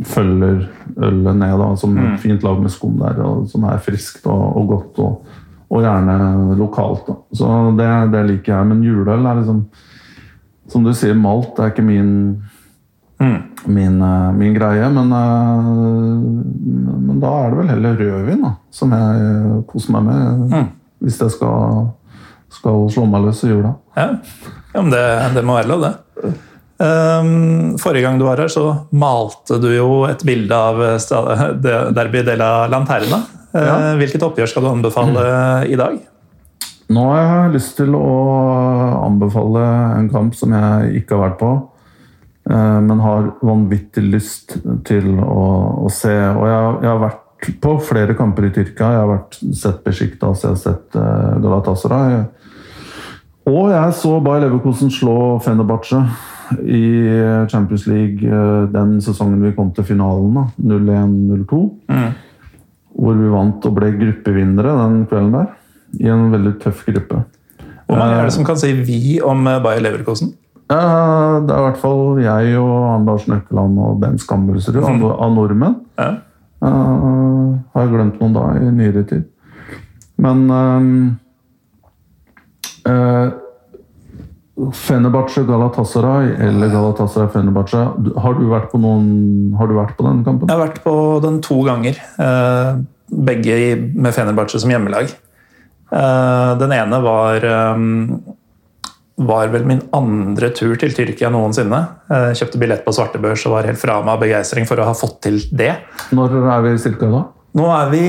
følger 0.07 0.62
ølet 0.97 1.37
ned, 1.37 1.59
da, 1.59 1.75
som 1.76 1.95
Mm. 1.95 2.14
et 2.14 2.21
fint 2.21 2.42
lag 2.42 2.61
med 2.61 2.71
skum 2.71 2.99
der, 2.99 3.21
og 3.23 3.49
som 3.49 3.64
er 3.64 3.78
friskt 3.78 4.26
og, 4.26 4.57
og 4.57 4.69
godt, 4.69 4.99
og, 4.99 5.26
og 5.71 5.83
gjerne 5.83 6.57
lokalt. 6.59 7.07
Da. 7.07 7.14
Så 7.35 7.76
det, 7.76 7.90
det 8.12 8.23
liker 8.30 8.54
jeg. 8.57 8.66
Men 8.66 8.83
juleøl 8.83 9.26
er 9.26 9.35
liksom 9.42 9.64
Som 10.71 10.85
du 10.85 10.92
sier, 10.95 11.14
malt 11.19 11.59
er 11.59 11.73
ikke 11.73 11.83
min 11.83 12.42
Mm. 13.21 13.42
min, 13.66 14.00
eh, 14.02 14.33
min 14.33 14.54
greie, 14.54 14.88
men, 14.88 15.11
eh, 15.12 17.00
men 17.07 17.21
da 17.21 17.28
er 17.45 17.50
det 17.50 17.59
vel 17.59 17.69
heller 17.69 17.97
rødvin 17.99 18.40
da, 18.47 18.52
som 18.71 18.90
jeg 18.97 19.64
koser 19.69 19.92
meg 19.92 20.04
med. 20.07 20.54
Mm. 20.54 20.69
Hvis 21.02 21.19
jeg 21.21 21.30
skal 21.30 21.90
skal 22.50 22.88
slå 22.90 23.04
meg 23.07 23.23
løs 23.26 23.45
i 23.45 23.50
jula. 23.52 23.75
Ja, 23.97 24.07
ja 24.75 24.80
men 24.83 24.90
det, 24.90 25.02
det 25.37 25.45
må 25.45 25.54
være 25.59 25.69
lov, 25.69 25.85
det. 25.85 26.33
Um, 26.80 27.75
forrige 27.76 28.06
gang 28.06 28.16
du 28.16 28.25
var 28.25 28.40
her, 28.40 28.49
så 28.49 28.62
malte 28.96 29.58
du 29.60 29.68
jo 29.75 30.04
et 30.08 30.22
bilde 30.25 30.56
av 30.56 30.78
Derby 31.96 32.22
de- 32.22 32.28
della 32.32 32.66
Lanterna. 32.72 33.20
Uh, 33.52 33.58
Ja. 33.60 33.75
Hvilket 33.99 34.22
oppgjør 34.22 34.46
skal 34.49 34.62
du 34.64 34.68
anbefale 34.70 35.22
i 35.66 35.76
dag? 35.76 35.99
Nå 36.90 37.02
har 37.10 37.20
jeg 37.25 37.52
lyst 37.56 37.76
til 37.78 37.92
å 37.99 38.06
anbefale 39.04 39.64
en 39.99 40.08
kamp 40.10 40.34
som 40.38 40.54
jeg 40.54 41.02
ikke 41.02 41.14
har 41.18 41.28
vært 41.28 41.37
på, 41.38 41.50
eh, 42.50 42.78
men 42.82 42.99
har 43.04 43.28
vanvittig 43.46 44.02
lyst 44.10 44.56
til 44.88 45.12
å, 45.22 45.44
å 45.87 45.90
se. 45.94 46.10
Og 46.10 46.46
jeg, 46.50 46.72
jeg 46.82 46.90
har 46.90 47.02
vært 47.04 47.50
på 47.62 47.75
flere 47.87 48.16
kamper 48.18 48.49
i 48.49 48.50
Tyrkia. 48.56 48.90
Jeg 48.96 49.02
har 49.04 49.10
vært, 49.12 49.38
sett 49.54 49.78
Besiktas, 49.87 50.42
jeg 50.42 50.50
har 50.56 50.58
sett 50.64 50.99
eh, 50.99 51.38
Galatasaray. 51.44 52.18
Og 53.50 53.70
jeg 53.70 53.94
så 54.02 54.16
Bay 54.26 54.42
Leverkosen 54.42 54.90
slå 54.94 55.16
Fenerbahçe 55.46 56.02
i 56.59 56.85
Champions 57.50 57.87
League 57.90 58.26
eh, 58.26 58.66
den 58.73 58.99
sesongen 59.04 59.42
vi 59.45 59.54
kom 59.57 59.73
til 59.76 59.87
finalen. 59.87 60.50
0-1-0-2. 60.59 61.61
Hvor 63.00 63.19
vi 63.19 63.33
vant 63.33 63.66
og 63.69 63.76
ble 63.76 63.92
gruppevinnere 63.99 64.75
den 64.83 65.04
kvelden 65.11 65.37
der. 65.38 65.52
I 66.00 66.11
en 66.12 66.28
veldig 66.33 66.57
tøff 66.62 66.85
gruppe. 66.87 67.25
Hvor 67.90 67.99
mange 67.99 68.19
er 68.21 68.28
det 68.28 68.35
som 68.37 68.47
kan 68.47 68.59
si 68.61 68.71
vi 68.73 69.19
om 69.25 69.47
eh, 69.50 69.62
Bayer 69.62 69.83
Leverkosen? 69.83 70.35
Ja, 70.71 71.40
det 71.42 71.50
er 71.50 71.59
i 71.59 71.66
hvert 71.66 71.80
fall 71.83 72.21
jeg 72.23 72.59
og 72.61 72.75
han 72.87 73.07
Lars 73.09 73.25
Nøkkeland 73.26 73.78
og 73.83 73.97
Ben 74.02 74.21
Skammersrud 74.23 74.85
av 74.85 75.07
av 75.16 75.33
nordmenn. 75.35 75.80
Ja. 75.99 76.11
Eh, 76.62 77.50
har 77.75 77.87
jeg 77.87 77.92
glemt 77.97 78.21
noen 78.21 78.37
da 78.37 78.47
i 78.61 78.71
nyere 78.76 79.02
tid. 79.09 79.26
Men 80.21 80.45
um, 80.52 80.90
uh, 82.85 83.30
Fenerbahçe 84.76 85.42
Galatasaray 85.48 86.32
eller 86.48 86.68
Galatasaray 86.72 87.28
Fenerbahçe 87.32 87.80
Har 88.20 88.34
du 88.38 88.44
vært 88.50 88.68
på 88.72 88.80
noen 88.82 89.54
Har 89.58 89.70
du 89.70 89.74
vært 89.78 89.96
på 89.98 90.04
den 90.06 90.20
kampen? 90.26 90.48
Jeg 90.50 90.56
har 90.58 90.66
vært 90.66 90.82
på 90.84 90.94
den 91.24 91.40
to 91.44 91.62
ganger. 91.66 91.96
eh, 92.18 92.80
Begge 93.10 93.56
med 93.94 94.14
Fenerbahçe 94.14 94.60
som 94.62 94.70
hjemmelag. 94.70 95.08
Eh, 95.90 96.50
Den 96.60 96.72
ene 96.76 97.00
var 97.02 97.42
eh, 97.42 97.82
var 99.20 99.50
vel 99.52 99.66
min 99.68 99.82
andre 99.92 100.48
tur 100.56 100.76
til 100.80 100.94
Tyrkia 100.96 101.28
noensinne. 101.28 101.80
Jeg 102.08 102.38
kjøpte 102.40 102.60
billett 102.62 102.84
på 102.86 102.94
svartebørs 102.96 103.42
og 103.46 103.52
var 103.52 103.66
helt 103.68 103.80
fra 103.82 103.98
meg 104.00 104.14
av 104.14 104.22
begeistring 104.22 104.64
for 104.68 104.80
å 104.80 104.86
ha 104.88 104.94
fått 104.96 105.18
til 105.26 105.36
det. 105.52 105.74
Når 106.16 106.38
er 106.54 106.62
vi 106.64 106.72
cirka 106.80 107.10
da? 107.12 107.20
Nå 107.60 107.66
er 107.74 107.90
vi 107.92 108.04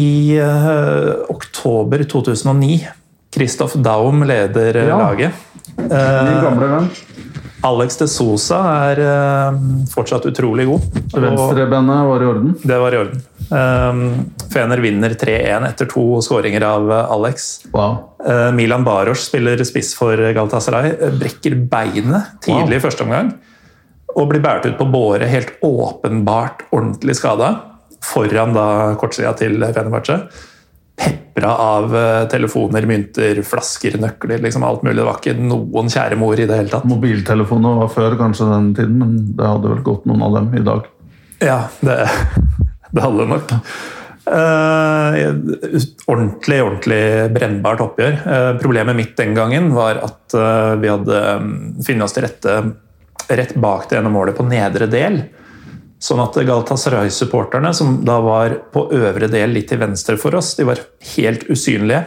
i 0.00 0.34
eh, 0.42 1.12
oktober 1.30 2.02
2009. 2.10 2.80
Kristoff 3.34 3.74
Daum 3.82 4.22
leder 4.28 4.76
eh, 4.82 4.88
Ja. 4.88 4.98
laget. 4.98 5.32
Min 5.76 6.40
gamle 6.44 6.66
venn. 6.70 6.88
Alex 7.64 7.96
de 7.96 8.06
Sosa 8.12 8.58
er 8.92 8.98
eh, 9.00 9.54
fortsatt 9.94 10.26
utrolig 10.28 10.66
god. 10.68 10.82
Venstrebenet 11.14 12.04
var 12.10 12.22
i 12.22 12.26
orden. 12.28 12.54
det 12.62 12.78
var 12.82 12.92
i 12.94 12.98
orden. 13.00 13.22
Fener 14.54 14.78
vinner 14.84 15.14
3-1 15.18 15.66
etter 15.68 15.88
to 15.90 16.04
skåringer 16.24 16.62
av 16.68 16.92
eh, 16.92 17.10
Alex. 17.16 17.48
Wow. 17.72 17.96
Eh, 18.26 18.50
Milan 18.56 18.84
Baros 18.86 19.26
spiller 19.30 19.60
spiss 19.64 19.94
for 19.98 20.16
Galatasaray. 20.16 20.92
eh, 21.00 21.16
Brekker 21.20 21.56
beinet 21.70 22.36
tidlig 22.44 22.78
i 22.78 22.84
første 22.84 23.04
omgang. 23.06 23.32
Og 24.14 24.28
blir 24.30 24.44
båret 24.44 24.68
ut 24.68 24.76
på 24.78 24.86
båre 24.92 25.26
helt 25.26 25.56
åpenbart 25.64 26.66
ordentlig 26.70 27.16
skada. 27.18 27.54
Foran 28.04 28.52
da 28.54 28.66
kortsida 29.00 29.32
til 29.40 29.56
Fenerbahçe. 29.64 30.20
Pepra 30.94 31.50
av 31.58 31.96
eh, 31.96 32.20
telefoner, 32.30 32.86
mynter, 32.86 33.40
flasker, 33.46 33.98
nøkler. 34.02 34.42
liksom 34.44 34.66
Alt 34.66 34.84
mulig. 34.86 34.98
Det 35.00 35.08
var 35.08 35.18
ikke 35.20 35.36
noen 35.40 35.90
kjære 35.92 36.18
mor 36.20 36.38
i 36.38 36.46
det 36.50 36.60
hele 36.60 36.72
tatt. 36.72 36.86
Mobiltelefoner 36.88 37.80
var 37.82 37.90
før 37.94 38.18
kanskje 38.20 38.50
den 38.52 38.70
tiden, 38.78 39.00
men 39.02 39.18
det 39.34 39.50
hadde 39.50 39.74
vel 39.74 39.82
gått 39.86 40.06
noen 40.10 40.24
av 40.26 40.38
dem 40.38 40.54
i 40.54 40.64
dag. 40.64 40.88
Ja, 41.42 41.58
det, 41.84 41.98
det 42.94 43.04
hadde 43.04 43.20
det 43.24 43.28
nok. 43.34 43.54
Uh, 44.24 45.18
ordentlig, 46.08 46.62
ordentlig 46.64 47.02
brennbart 47.34 47.82
oppgjør. 47.84 48.14
Uh, 48.24 48.52
problemet 48.62 48.96
mitt 48.96 49.12
den 49.18 49.34
gangen 49.36 49.68
var 49.76 50.00
at 50.06 50.36
uh, 50.38 50.78
vi 50.80 50.88
hadde 50.88 51.18
mm, 51.42 51.58
funnet 51.84 52.06
oss 52.06 52.16
til 52.16 52.24
rette 52.24 52.56
rett 53.28 53.54
bak 53.56 53.88
det 53.88 53.98
ene 53.98 54.12
målet 54.12 54.36
på 54.36 54.46
nedre 54.46 54.88
del. 54.90 55.20
Sånn 56.04 56.20
at 56.20 56.36
Galatasaray-supporterne, 56.36 57.70
som 57.72 57.96
da 58.04 58.18
var 58.20 58.58
på 58.74 58.88
øvre 58.92 59.28
del 59.32 59.54
litt 59.56 59.70
til 59.72 59.80
venstre 59.80 60.18
for 60.20 60.36
oss, 60.36 60.52
de 60.58 60.66
var 60.68 60.82
helt 61.14 61.46
usynlige. 61.48 62.02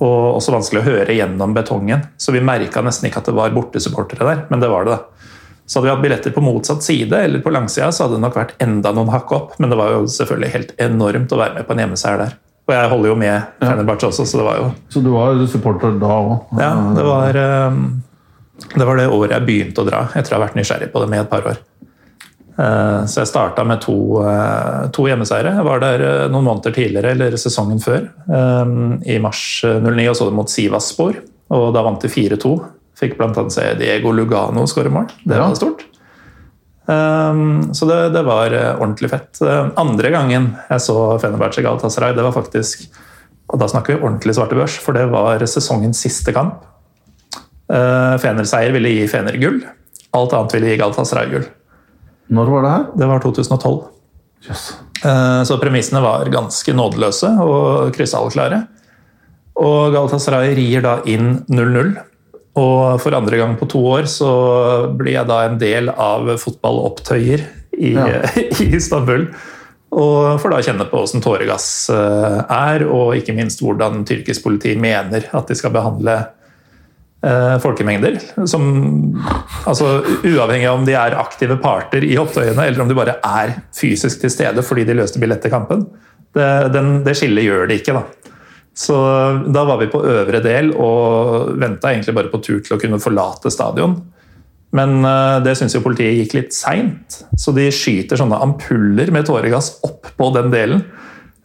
Og 0.00 0.38
også 0.38 0.54
vanskelig 0.54 0.80
å 0.80 0.86
høre 0.86 1.16
gjennom 1.16 1.52
betongen. 1.56 2.04
Så 2.20 2.32
vi 2.32 2.40
merka 2.44 2.80
nesten 2.84 3.08
ikke 3.08 3.20
at 3.20 3.28
det 3.28 3.36
var 3.36 3.52
bortesupportere 3.52 4.24
der, 4.28 4.40
men 4.48 4.62
det 4.62 4.70
var 4.72 4.88
det. 4.88 4.96
da. 4.96 5.26
Så 5.66 5.80
hadde 5.80 5.88
vi 5.88 5.92
hatt 5.92 6.02
billetter 6.04 6.32
på 6.32 6.44
motsatt 6.46 6.84
side 6.86 7.20
eller 7.26 7.42
på 7.44 7.52
langsida, 7.52 7.90
så 7.92 8.06
hadde 8.06 8.16
det 8.16 8.24
nok 8.24 8.36
vært 8.38 8.56
enda 8.62 8.92
noen 8.96 9.12
hakk 9.12 9.32
opp. 9.34 9.54
Men 9.60 9.72
det 9.72 9.80
var 9.80 9.92
jo 9.96 10.08
selvfølgelig 10.16 10.52
helt 10.52 10.74
enormt 10.88 11.32
å 11.34 11.40
være 11.40 11.58
med 11.58 11.68
på 11.68 11.74
en 11.76 11.84
hjemmeseier 11.84 12.22
der. 12.22 12.36
Og 12.66 12.74
jeg 12.74 12.90
holder 12.90 13.10
jo 13.12 13.20
med 13.20 13.62
Fenerbahçe 13.62 14.08
også, 14.08 14.24
så 14.26 14.40
det 14.40 14.46
var 14.46 14.60
jo 14.62 14.70
Så 14.90 15.02
du 15.04 15.12
var 15.12 15.44
supporter 15.50 15.98
da 16.00 16.16
òg? 16.16 16.34
Ja, 16.58 16.72
det 16.96 17.04
var, 17.06 17.40
eh, 17.44 17.80
det 18.74 18.86
var 18.88 18.96
det 18.96 19.10
året 19.12 19.36
jeg 19.36 19.46
begynte 19.46 19.84
å 19.84 19.88
dra, 19.90 20.06
etter 20.14 20.34
å 20.34 20.38
ha 20.38 20.46
vært 20.46 20.56
nysgjerrig 20.58 20.90
på 20.94 21.02
det 21.04 21.10
med 21.12 21.26
et 21.26 21.30
par 21.30 21.46
år. 21.52 21.60
Eh, 22.58 23.04
Så 23.06 23.20
jeg 23.20 23.28
starta 23.28 23.64
med 23.64 23.80
to, 23.84 24.22
eh, 24.24 24.88
to 24.92 25.04
hjemmeseiere. 25.04 25.56
Jeg 25.58 25.64
var 25.66 25.80
der 25.80 26.00
eh, 26.04 26.28
noen 26.32 26.46
måneder 26.48 26.72
tidligere, 26.72 27.12
eller 27.12 27.36
sesongen 27.36 27.80
før, 27.82 28.06
i 29.04 29.18
mars 29.20 29.62
eh, 29.64 29.80
09, 29.80 30.08
og 30.08 30.16
så 30.16 30.28
det 30.30 30.36
mot 30.38 30.48
Sivaspor. 30.50 31.18
Og 31.52 31.66
da 31.74 31.82
vant 31.84 32.00
de 32.00 32.08
4-2. 32.08 32.54
Fikk 32.96 33.18
bl.a. 33.18 33.44
se 33.52 33.74
Diego 33.78 34.10
Lugano 34.10 34.64
skåre 34.66 34.90
mål. 34.90 35.10
Det 35.24 35.36
var 35.36 35.54
stort. 35.54 35.84
Så 36.86 37.86
det, 37.90 37.96
det 38.14 38.22
var 38.24 38.54
ordentlig 38.78 39.10
fett. 39.10 39.40
Andre 39.76 40.10
gangen 40.14 40.46
jeg 40.70 40.80
så 40.84 40.94
Fenerbahçe 41.20 41.60
Galatasaray, 41.64 42.14
det 42.14 42.22
var 42.22 42.32
faktisk 42.32 42.86
Og 43.50 43.58
da 43.58 43.66
snakker 43.68 43.94
vi 43.96 44.04
ordentlig 44.06 44.34
svarte 44.38 44.54
børs, 44.58 44.78
for 44.78 44.94
det 44.94 45.04
var 45.10 45.42
sesongens 45.50 46.00
siste 46.06 46.32
kamp. 46.34 46.62
Fener-seier 47.68 48.72
ville 48.74 48.94
gi 48.94 49.06
Fener 49.10 49.36
gull. 49.42 49.60
Alt 50.16 50.32
annet 50.38 50.54
ville 50.56 50.72
gi 50.72 50.80
Galatasaray 50.80 51.30
gull. 51.34 51.46
Når 52.32 52.50
var 52.50 52.64
det 52.66 52.72
her? 52.72 52.86
Det 53.02 53.08
var 53.10 53.22
2012. 53.22 53.76
Yes. 54.48 54.64
Eh, 55.04 55.42
Så 55.46 55.58
premissene 55.62 56.02
var 56.02 56.26
ganske 56.32 56.74
nådeløse 56.74 57.30
og 57.44 57.92
krystallklare. 57.96 58.64
Og 59.56 59.92
Galatasaray 59.94 60.54
rir 60.58 60.82
da 60.84 60.98
inn 61.08 61.44
0-0. 61.48 61.94
Og 62.56 63.00
for 63.02 63.12
andre 63.16 63.36
gang 63.40 63.56
på 63.60 63.68
to 63.68 63.82
år 63.84 64.06
så 64.08 64.30
blir 64.96 65.12
jeg 65.18 65.28
da 65.28 65.42
en 65.46 65.58
del 65.60 65.90
av 65.92 66.28
fotballopptøyer 66.40 67.44
i, 67.76 67.92
Ja. 67.92 68.22
i 68.64 68.70
Istanbul. 68.76 69.28
Og 69.96 70.40
får 70.42 70.50
da 70.52 70.62
kjenne 70.64 70.86
på 70.90 70.98
hvordan 70.98 71.22
tåregass 71.24 71.66
eh, 71.94 72.40
er, 72.52 72.84
og 72.90 73.14
ikke 73.16 73.36
minst 73.36 73.62
hvordan 73.62 74.02
tyrkisk 74.08 74.42
politi 74.44 74.74
mener 74.76 75.28
at 75.32 75.48
de 75.48 75.56
skal 75.56 75.72
behandle 75.72 76.16
eh, 76.16 76.35
folkemengder. 77.62 78.18
Som, 78.46 78.66
altså, 79.66 80.02
uavhengig 80.20 80.68
av 80.68 80.76
om 80.78 80.84
de 80.86 80.94
er 80.94 81.16
aktive 81.18 81.56
parter 81.62 82.04
i 82.06 82.14
opptøyene, 82.20 82.68
eller 82.68 82.84
om 82.84 82.90
de 82.90 82.98
bare 82.98 83.16
er 83.24 83.56
fysisk 83.74 84.20
til 84.22 84.30
stede 84.30 84.62
fordi 84.62 84.84
de 84.86 84.98
løste 84.98 85.22
billett 85.22 85.42
til 85.42 85.50
kampen. 85.50 85.86
Det, 86.36 86.50
den, 86.74 87.00
det 87.06 87.16
skillet 87.18 87.48
gjør 87.48 87.66
de 87.70 87.80
ikke, 87.80 87.96
da. 87.96 88.26
Så 88.76 88.96
da 89.48 89.62
var 89.64 89.80
vi 89.80 89.88
på 89.88 90.02
øvre 90.04 90.42
del 90.44 90.74
og 90.76 91.54
venta 91.56 91.94
egentlig 91.94 92.14
bare 92.18 92.30
på 92.32 92.42
tur 92.44 92.60
til 92.60 92.76
å 92.76 92.80
kunne 92.80 93.00
forlate 93.00 93.50
stadion. 93.52 93.96
Men 94.76 94.98
eh, 95.06 95.38
det 95.46 95.54
syns 95.56 95.76
jo 95.76 95.84
politiet 95.84 96.18
gikk 96.18 96.36
litt 96.36 96.56
seint, 96.56 97.22
så 97.38 97.54
de 97.56 97.70
skyter 97.72 98.20
sånne 98.20 98.40
ampuller 98.44 99.12
med 99.14 99.28
tåregass 99.28 99.78
opp 99.86 100.10
på 100.18 100.30
den 100.36 100.52
delen. 100.52 100.84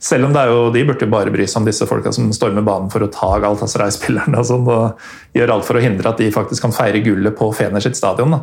Selv 0.01 0.25
om 0.25 0.33
det 0.33 0.41
er 0.41 0.49
jo, 0.49 0.61
de 0.73 0.81
burde 0.87 1.05
jo 1.05 1.11
bare 1.13 1.31
bry 1.33 1.45
seg 1.45 1.61
om 1.61 1.67
disse 1.67 1.85
folka 1.85 2.09
som 2.15 2.31
stormer 2.33 2.65
banen 2.65 2.89
for 2.89 3.05
å 3.05 3.09
ta 3.13 3.35
Galatasaray-spillerne 3.43 4.39
og 4.39 4.47
sånn, 4.49 4.65
og 4.65 5.37
gjør 5.37 5.53
alt 5.53 5.67
for 5.67 5.77
å 5.77 5.83
hindre 5.83 6.09
at 6.09 6.21
de 6.21 6.31
faktisk 6.33 6.65
kan 6.65 6.73
feire 6.73 7.03
gullet 7.05 7.37
på 7.37 7.51
Fener 7.53 7.83
sitt 7.83 7.99
stadion. 7.99 8.33
da. 8.33 8.41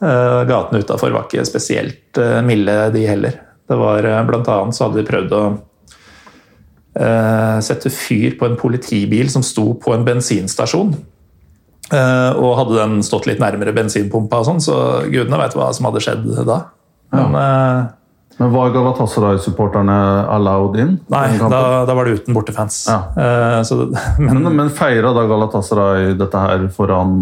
Eh, 0.00 0.40
Gatene 0.48 0.82
utafor 0.84 1.14
var 1.14 1.24
ikke 1.24 1.46
spesielt 1.48 2.20
eh, 2.20 2.40
milde, 2.44 2.76
de 2.92 3.06
heller. 3.08 3.38
Det 3.68 3.78
var 3.80 4.04
eh, 4.04 4.20
Blant 4.28 4.50
annet 4.52 4.76
så 4.76 4.86
hadde 4.88 5.00
de 5.00 5.08
prøvd 5.08 5.36
å 5.40 5.42
sette 7.62 7.86
fyr 7.94 8.34
på 8.36 8.48
en 8.48 8.56
politibil 8.58 9.28
som 9.30 9.44
sto 9.46 9.76
på 9.78 9.92
en 9.94 10.02
bensinstasjon. 10.04 10.88
Og 11.94 12.56
hadde 12.58 12.74
den 12.74 12.96
stått 13.06 13.28
litt 13.30 13.38
nærmere 13.40 13.72
bensinpumpa, 13.72 14.40
og 14.42 14.48
sånn, 14.48 14.58
så 14.60 14.74
gudene 15.06 15.38
veit 15.38 15.54
hva 15.56 15.68
som 15.72 15.86
hadde 15.86 16.02
skjedd 16.02 16.26
da. 16.48 16.58
Men 17.14 17.36
eh, 17.38 17.88
Men 18.40 18.52
Var 18.54 18.70
Galatasaray-supporterne 18.72 19.96
allowed 20.32 20.78
in? 20.80 20.94
nei, 21.12 21.26
da, 21.38 21.84
da 21.84 21.94
var 21.94 22.08
det 22.08 22.20
uten 22.22 22.34
bortefans. 22.36 22.86
Ja. 22.88 23.00
Uh, 23.12 23.62
så, 23.68 23.76
men 24.18 24.40
Men, 24.42 24.54
men 24.56 24.70
feira 24.72 25.12
da 25.16 25.26
Galatasaray 25.28 26.14
dette 26.18 26.40
her 26.40 26.64
foran 26.72 27.18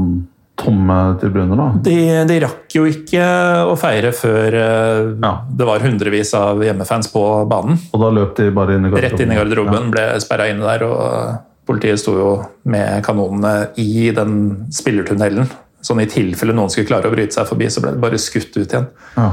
tomme 0.59 0.95
tribuner, 1.21 1.55
da? 1.59 1.67
de, 1.87 1.97
de 2.27 2.37
rakk 2.43 2.75
jo 2.75 2.83
ikke 2.91 3.23
å 3.71 3.77
feire 3.79 4.11
før 4.15 4.57
uh, 4.59 5.11
Ja. 5.23 5.33
det 5.55 5.67
var 5.69 5.85
hundrevis 5.87 6.33
av 6.39 6.63
hjemmefans 6.67 7.11
på 7.13 7.23
banen. 7.51 7.79
Og 7.95 8.03
da 8.03 8.09
løp 8.15 8.33
de 8.39 8.49
bare 8.55 8.75
inn 8.79 8.87
i 8.89 8.91
garderoben? 8.91 9.07
Rett 9.11 9.23
inn 9.27 9.35
i 9.35 9.39
garderoben, 9.39 9.93
ble 9.95 10.07
sperra 10.25 10.49
inne 10.51 10.67
der 10.67 10.87
og 10.89 11.45
Politiet 11.69 12.01
sto 12.01 12.15
jo 12.17 12.29
med 12.65 13.03
kanonene 13.05 13.75
i 13.77 14.07
den 14.17 14.39
spillertunnelen. 14.73 15.51
Sånn 15.85 16.01
i 16.01 16.07
tilfelle 16.09 16.55
noen 16.57 16.73
skulle 16.73 16.89
klare 16.89 17.11
å 17.11 17.13
bryte 17.13 17.37
seg 17.37 17.45
forbi, 17.51 17.67
så 17.69 17.83
ble 17.85 17.91
det 17.93 18.01
bare 18.01 18.17
skutt 18.23 18.57
ut 18.57 18.73
igjen. 18.73 18.87
Ja. 19.19 19.27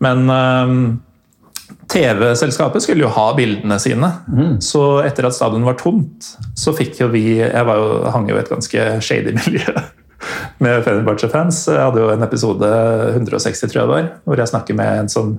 Men 0.00 0.22
øhm, 0.32 0.78
TV-selskapet 1.92 2.84
skulle 2.84 3.04
jo 3.04 3.12
ha 3.12 3.26
bildene 3.36 3.78
sine. 3.82 4.08
Så 4.64 4.82
etter 5.04 5.28
at 5.28 5.36
stadion 5.36 5.66
var 5.66 5.76
tomt, 5.80 6.28
så 6.58 6.74
fikk 6.76 7.00
jo 7.02 7.10
vi 7.12 7.38
Jeg 7.40 7.66
var 7.68 7.80
jo, 7.80 7.88
hang 8.14 8.28
jo 8.30 8.38
i 8.38 8.42
et 8.42 8.52
ganske 8.52 8.86
shady 9.04 9.34
miljø 9.40 9.74
med 10.62 10.84
Fenerbahçe-fans. 10.86 11.64
Jeg 11.72 11.82
hadde 11.82 12.02
jo 12.02 12.12
en 12.12 12.26
episode 12.26 12.68
160, 13.14 13.64
tror 13.66 13.80
jeg 13.80 13.88
det 13.88 13.94
var, 13.94 14.12
hvor 14.24 14.38
jeg 14.38 14.52
snakker 14.52 14.78
med 14.78 15.00
en 15.00 15.10
som 15.10 15.34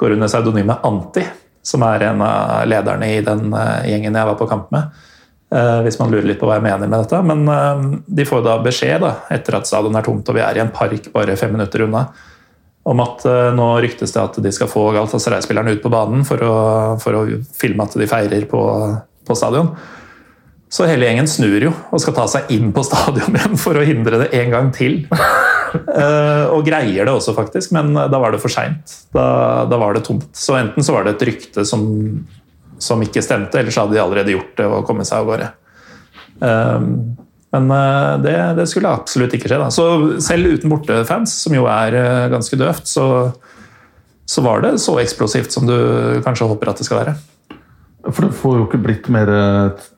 går 0.00 0.16
under 0.16 0.30
pseudonymet 0.30 0.86
Anti. 0.86 1.24
Som 1.62 1.84
er 1.84 2.06
en 2.08 2.22
av 2.24 2.66
lederne 2.68 3.06
i 3.12 3.20
den 3.24 3.52
eh, 3.52 3.90
gjengen 3.92 4.16
jeg 4.16 4.28
var 4.30 4.38
på 4.40 4.48
kamp 4.48 4.70
med. 4.72 5.00
Eh, 5.52 5.80
hvis 5.84 5.98
man 6.00 6.12
lurer 6.12 6.28
litt 6.30 6.40
på 6.40 6.48
hva 6.48 6.56
jeg 6.56 6.64
mener 6.64 6.88
med 6.88 7.02
dette. 7.02 7.20
Men 7.26 7.44
eh, 7.52 7.84
de 8.06 8.26
får 8.26 8.44
da 8.46 8.56
beskjed 8.64 9.02
da, 9.04 9.14
etter 9.34 9.58
at 9.58 9.68
stadion 9.68 9.98
er 9.98 10.06
tomt 10.06 10.28
og 10.30 10.38
vi 10.38 10.44
er 10.44 10.58
i 10.58 10.62
en 10.64 10.72
park 10.74 11.10
bare 11.14 11.36
fem 11.38 11.52
minutter 11.56 11.84
unna, 11.86 12.06
om 12.88 13.00
at 13.04 13.24
eh, 13.28 13.52
nå 13.56 13.68
ryktes 13.84 14.14
det 14.14 14.22
at 14.22 14.38
de 14.42 14.52
skal 14.54 14.70
få 14.70 14.86
Galatasaray-spillerne 14.96 15.76
ut 15.76 15.82
på 15.84 15.92
banen 15.92 16.24
for 16.28 16.42
å, 16.44 16.54
for 17.02 17.18
å 17.18 17.24
filme 17.56 17.84
at 17.84 17.96
de 18.00 18.08
feirer 18.08 18.46
på, 18.50 18.62
på 19.26 19.36
stadion. 19.36 19.74
Så 20.70 20.86
hele 20.86 21.08
gjengen 21.08 21.28
snur 21.28 21.66
jo 21.66 21.72
og 21.90 22.02
skal 22.02 22.14
ta 22.16 22.26
seg 22.30 22.52
inn 22.54 22.70
på 22.74 22.84
stadion 22.86 23.34
igjen 23.38 23.58
for 23.60 23.76
å 23.76 23.86
hindre 23.86 24.22
det 24.24 24.30
en 24.40 24.54
gang 24.54 24.74
til. 24.74 25.02
Eh, 25.70 26.46
og 26.50 26.64
greier 26.66 27.06
det 27.06 27.12
også, 27.12 27.30
faktisk, 27.36 27.70
men 27.76 27.92
da 27.94 28.18
var 28.18 28.34
det 28.34 28.40
for 28.42 28.50
seint. 28.50 28.94
Da, 29.14 29.68
da 29.70 29.78
var 29.78 29.94
det 29.94 30.02
tomt. 30.06 30.30
Så 30.34 30.56
enten 30.58 30.86
så 30.86 30.96
var 30.96 31.06
det 31.06 31.12
et 31.14 31.26
rykte 31.28 31.66
som, 31.68 31.84
som 32.80 33.02
ikke 33.04 33.22
stemte, 33.22 33.60
eller 33.60 33.74
så 33.74 33.84
hadde 33.84 33.98
de 33.98 34.02
allerede 34.02 34.34
gjort 34.34 34.56
det 34.58 34.66
og 34.66 34.86
kommet 34.88 35.06
seg 35.10 35.20
av 35.20 35.30
gårde. 35.30 35.50
Eh, 36.48 36.88
men 37.54 37.70
eh, 37.74 38.12
det, 38.22 38.36
det 38.60 38.66
skulle 38.70 38.92
absolutt 38.94 39.34
ikke 39.34 39.50
skje. 39.50 39.58
Da. 39.58 39.70
Så 39.74 39.86
selv 40.22 40.54
uten 40.54 40.70
bortefans, 40.70 41.34
som 41.44 41.54
jo 41.56 41.66
er 41.70 41.96
eh, 41.98 42.28
ganske 42.32 42.58
døvt, 42.58 42.86
så, 42.90 43.06
så 44.28 44.44
var 44.46 44.62
det 44.64 44.76
så 44.82 44.96
eksplosivt 45.02 45.54
som 45.54 45.66
du 45.66 45.74
kanskje 46.26 46.48
håper 46.50 46.70
at 46.70 46.82
det 46.82 46.86
skal 46.86 47.02
være. 47.02 47.16
For 48.06 48.24
det 48.24 48.36
får 48.38 48.56
jo 48.56 48.68
ikke 48.68 48.84
blitt 48.84 49.10
mer 49.12 49.32
eh, 49.34 49.88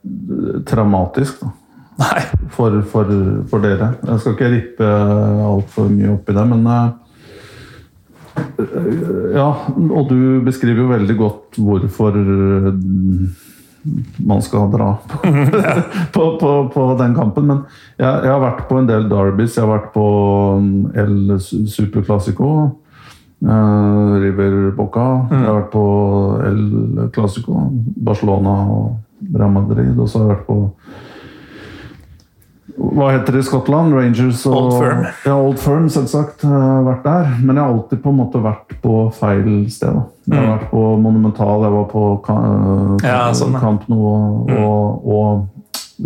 traumatisk 0.69 1.45
da, 1.45 1.53
Nei. 2.01 2.25
for, 2.57 2.81
for, 2.89 3.13
for 3.53 3.63
dere. 3.63 3.93
Jeg 4.09 4.25
skal 4.25 4.37
ikke 4.37 4.53
rippe 4.57 4.91
altfor 5.45 5.93
mye 5.93 6.17
opp 6.17 6.33
i 6.33 6.39
det, 6.41 6.49
men 6.55 6.69
Ja, 9.37 9.49
og 9.69 10.07
du 10.09 10.41
beskriver 10.41 10.87
jo 10.87 10.93
veldig 10.95 11.17
godt 11.19 11.59
hvorfor 11.61 12.17
man 14.27 14.43
skal 14.43 14.71
dra 14.71 14.93
på, 16.15 16.27
på, 16.41 16.51
på 16.75 16.87
den 17.01 17.17
kampen. 17.17 17.49
Men 17.49 17.65
jeg, 17.97 18.07
jeg 18.09 18.31
har 18.31 18.43
vært 18.43 18.65
på 18.69 18.79
en 18.79 18.89
del 18.91 19.09
derbys. 19.11 19.57
Jeg 19.59 19.67
har 19.67 19.73
vært 19.75 19.91
på 19.95 20.07
mm, 20.63 20.79
El 21.03 21.41
Superclásico. 21.41 22.53
Eh, 23.43 24.13
River 24.23 24.71
Boca. 24.77 25.07
Jeg 25.31 25.47
har 25.47 25.61
vært 25.61 25.73
på 25.73 25.87
El 26.47 27.09
Clásico, 27.15 27.67
Barcelona 27.97 28.59
og 28.71 29.33
Real 29.35 29.55
Madrid. 29.55 29.97
Og 29.99 30.09
så 30.09 30.23
har 30.23 30.29
jeg 30.29 30.37
vært 30.37 30.47
på 30.51 30.61
hva 32.77 33.11
heter 33.13 33.33
det 33.37 33.43
i 33.43 33.47
Skottland? 33.47 33.95
Rangers 33.95 34.47
og 34.49 34.55
Old 34.57 34.73
Firm. 34.81 35.03
Ja, 35.27 35.35
Old 35.37 35.59
Firm, 35.61 35.89
selvsagt. 35.93 36.43
Jeg 36.47 36.85
vært 36.87 37.03
der. 37.05 37.27
Men 37.43 37.57
jeg 37.57 37.65
har 37.65 37.73
alltid 37.75 38.01
på 38.03 38.11
en 38.13 38.17
måte 38.23 38.41
vært 38.43 38.77
på 38.83 38.95
feil 39.17 39.49
sted. 39.71 39.99
Jeg 40.27 40.39
har 40.39 40.47
vært 40.59 40.71
på 40.71 40.83
Monumental, 41.03 41.63
jeg 41.67 41.75
var 41.77 41.85
på 41.93 42.05
Ka- 42.25 42.39
Mm. 42.43 42.97
Ja, 43.05 43.33
sånn. 43.33 43.53
Mm. 43.55 43.61
Camp 43.61 43.89
Nou 43.89 44.01
og, 44.07 45.07
og, 45.07 45.49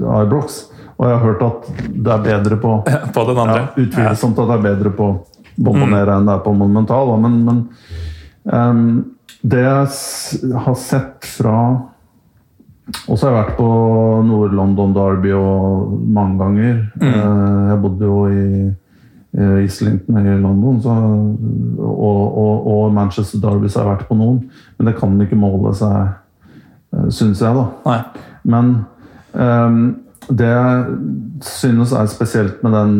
og 0.03 0.23
Ibrox. 0.27 0.59
Og 0.99 1.07
jeg 1.07 1.19
har 1.19 1.25
hørt 1.27 1.43
at 1.43 1.67
det 1.93 2.13
er 2.13 2.23
bedre 2.25 2.57
på 2.57 2.75
På 3.15 3.27
den 3.29 3.39
andre. 3.39 3.57
ja, 3.77 3.83
Utvilsomt 3.85 4.39
at 4.39 4.49
det 4.49 4.55
er 4.59 4.63
bedre 4.75 4.91
på 4.97 5.11
Bombonera 5.59 6.17
enn 6.19 6.27
det 6.29 6.35
er 6.35 6.45
på 6.45 6.53
Monumental. 6.57 7.15
Men, 7.21 7.45
men 7.45 7.69
um, 8.45 9.05
det 9.43 9.61
jeg 9.63 10.53
har 10.65 10.75
sett 10.81 11.25
fra 11.37 11.59
Og 12.87 13.19
så 13.19 13.27
har 13.27 13.33
jeg 13.33 13.39
vært 13.41 13.57
på 13.59 13.69
Nord-London 14.29 14.93
Derby 14.95 15.33
og 15.35 15.95
mange 16.15 16.39
ganger. 16.39 16.77
Mm. 17.01 17.17
Jeg 17.71 17.79
bodde 17.83 18.11
jo 18.11 18.19
i 18.31 19.65
Islington 19.65 20.21
i 20.23 20.37
London, 20.41 20.79
så, 20.81 20.95
og, 21.83 22.39
og, 22.39 22.69
og 22.73 22.95
Manchester 22.95 23.43
Derby 23.43 23.69
så 23.69 23.83
har 23.83 23.89
jeg 23.89 23.97
vært 23.97 24.09
på 24.09 24.19
noen. 24.19 24.39
Men 24.79 24.89
det 24.89 24.97
kan 25.01 25.19
ikke 25.21 25.39
måle 25.39 25.75
seg, 25.77 26.15
syns 27.13 27.43
jeg, 27.43 27.59
da. 27.59 27.67
Nei. 27.91 27.99
Men 28.47 28.73
um, 29.35 29.81
det 30.31 30.49
jeg 30.49 30.99
synes 31.47 31.93
er 31.95 32.09
spesielt 32.11 32.63
med 32.65 32.75
den, 32.75 32.95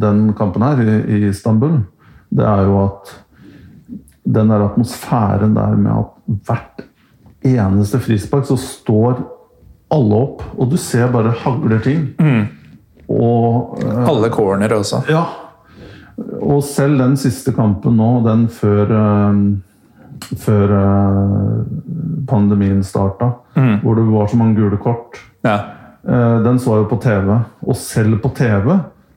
den 0.00 0.26
kampen 0.36 0.64
her 0.64 0.80
i, 0.84 0.98
i 1.16 1.22
Istanbul, 1.30 1.80
det 2.36 2.46
er 2.46 2.68
jo 2.68 2.78
at 2.84 3.16
den 4.36 4.50
der 4.50 4.68
atmosfæren 4.68 5.56
der 5.56 5.76
med 5.80 5.92
at 5.92 6.36
hvert 6.46 6.85
eneste 7.54 8.00
frispark 8.02 8.46
så 8.48 8.56
står 8.60 9.20
alle 9.94 10.18
opp, 10.18 10.42
og 10.58 10.70
du 10.72 10.76
ser 10.80 11.06
bare 11.14 11.34
hagler 11.44 11.82
ting. 11.84 12.08
Og 13.06 13.76
uh, 13.84 14.08
Alle 14.10 14.30
corner 14.34 14.72
også. 14.74 15.04
ja. 15.10 15.24
Og 16.40 16.62
selv 16.64 16.96
den 16.98 17.12
siste 17.20 17.52
kampen 17.52 17.98
nå, 18.00 18.08
den 18.24 18.46
før, 18.48 18.88
uh, 18.88 20.30
før 20.40 20.72
uh, 20.72 21.60
pandemien 22.26 22.80
starta, 22.82 23.30
hvor 23.82 23.98
det 23.98 24.06
var 24.08 24.30
så 24.32 24.38
mange 24.40 24.56
gule 24.58 24.78
kort, 24.82 25.20
Ja. 25.44 25.58
Uh, 26.06 26.38
den 26.44 26.58
så 26.62 26.76
jeg 26.76 26.84
jo 26.84 26.90
på 26.92 27.00
TV. 27.02 27.32
Og 27.66 27.76
selv 27.76 28.20
på 28.22 28.30
TV 28.38 28.76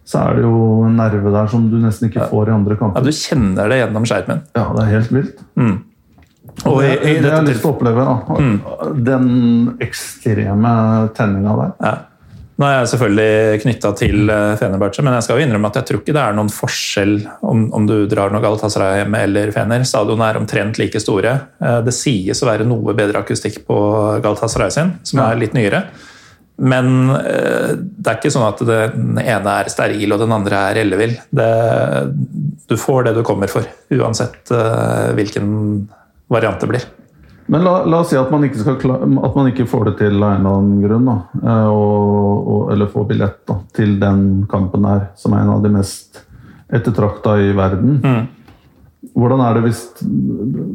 så 0.10 0.24
er 0.26 0.40
det 0.40 0.44
jo 0.48 0.62
en 0.88 0.96
nerve 0.98 1.30
der 1.32 1.50
som 1.52 1.68
du 1.70 1.76
nesten 1.78 2.10
ikke 2.10 2.26
får 2.32 2.50
i 2.50 2.54
andre 2.56 2.78
ja. 2.82 3.04
Du 3.06 3.12
kjenner 3.14 3.70
det 3.70 3.78
gjennom 3.84 4.08
skjermen. 4.10 4.42
Ja, 4.58 4.64
det 4.74 4.86
er 4.88 4.94
helt 4.96 5.12
vilt. 5.14 5.44
Og 6.66 6.84
i, 6.84 6.88
det, 6.92 7.00
i 7.10 7.16
det 7.24 7.32
har 7.32 7.40
jeg 7.42 7.50
lyst 7.54 7.62
til 7.64 7.70
å 7.70 7.74
oppleve. 7.76 8.06
da. 8.06 8.94
Den 9.10 9.28
ekstreme 9.82 10.76
tenninga 11.18 11.56
der. 11.64 11.74
Ja. 11.86 11.96
Nå 12.60 12.68
er 12.68 12.74
jeg 12.82 12.90
selvfølgelig 12.92 13.60
knytta 13.64 13.90
til 13.96 14.30
eh, 14.34 14.56
Fenerbahçe, 14.60 15.00
men 15.06 15.14
jeg 15.16 15.24
skal 15.24 15.38
jo 15.40 15.46
innrømme 15.46 15.70
at 15.72 15.78
jeg 15.80 15.86
tror 15.88 16.02
ikke 16.02 16.16
det 16.18 16.24
er 16.26 16.34
noen 16.36 16.50
forskjell 16.52 17.14
om, 17.48 17.62
om 17.78 17.86
du 17.88 17.94
drar 18.12 18.34
noe 18.34 18.42
Galatasaray 18.44 18.98
hjemme 19.00 19.22
eller 19.30 19.54
Fener. 19.56 19.86
Stadionene 19.88 20.28
er 20.34 20.40
omtrent 20.42 20.82
like 20.82 21.00
store. 21.00 21.38
Eh, 21.64 21.78
Det 21.88 21.94
sies 21.96 22.44
å 22.44 22.50
være 22.50 22.68
noe 22.68 22.92
bedre 23.00 23.22
akustikk 23.24 23.62
på 23.70 23.78
Galatasaray 24.26 24.74
sin, 24.76 24.92
som 25.08 25.22
er 25.24 25.40
litt 25.40 25.56
nyere. 25.56 25.86
Men 26.60 26.90
eh, 27.16 27.78
det 27.80 28.12
er 28.12 28.18
ikke 28.20 28.34
sånn 28.36 28.50
at 28.50 28.60
det- 28.68 28.92
den 28.98 29.22
ene 29.24 29.54
er 29.62 29.72
steril 29.72 30.12
og 30.12 30.20
den 30.20 30.36
andre 30.36 30.60
er 30.74 30.82
ellevill. 30.84 31.16
Du 32.68 32.76
får 32.76 33.08
det 33.08 33.16
du 33.16 33.24
kommer 33.24 33.48
for, 33.48 33.64
uansett 33.96 34.52
hvilken 35.16 35.88
variant 36.30 36.60
det 36.62 36.70
blir. 36.72 36.88
Men 37.50 37.64
la, 37.66 37.80
la 37.90 38.04
oss 38.04 38.12
si 38.12 38.18
at 38.20 38.30
man, 38.30 38.44
ikke 38.46 38.62
skal 38.62 38.76
kla- 38.78 39.00
at 39.02 39.36
man 39.38 39.48
ikke 39.50 39.66
får 39.70 39.88
det 39.88 39.94
til 40.04 40.20
av 40.22 40.36
en 40.36 40.44
eller 40.44 40.58
annen 40.60 40.82
grunn. 40.84 41.08
Da, 41.10 41.16
eh, 41.42 41.70
og, 41.74 42.50
og, 42.54 42.66
eller 42.76 42.92
får 42.92 43.08
billett 43.10 43.40
da, 43.50 43.56
til 43.74 43.96
den 44.02 44.26
kampen 44.52 44.86
her, 44.86 45.08
som 45.18 45.34
er 45.34 45.46
en 45.46 45.56
av 45.56 45.64
de 45.66 45.72
mest 45.74 46.22
ettertrakta 46.70 47.40
i 47.42 47.50
verden. 47.58 47.96
Hvordan 49.16 49.42
er 49.42 49.58
det 49.58 49.64
hvis, 49.66 49.82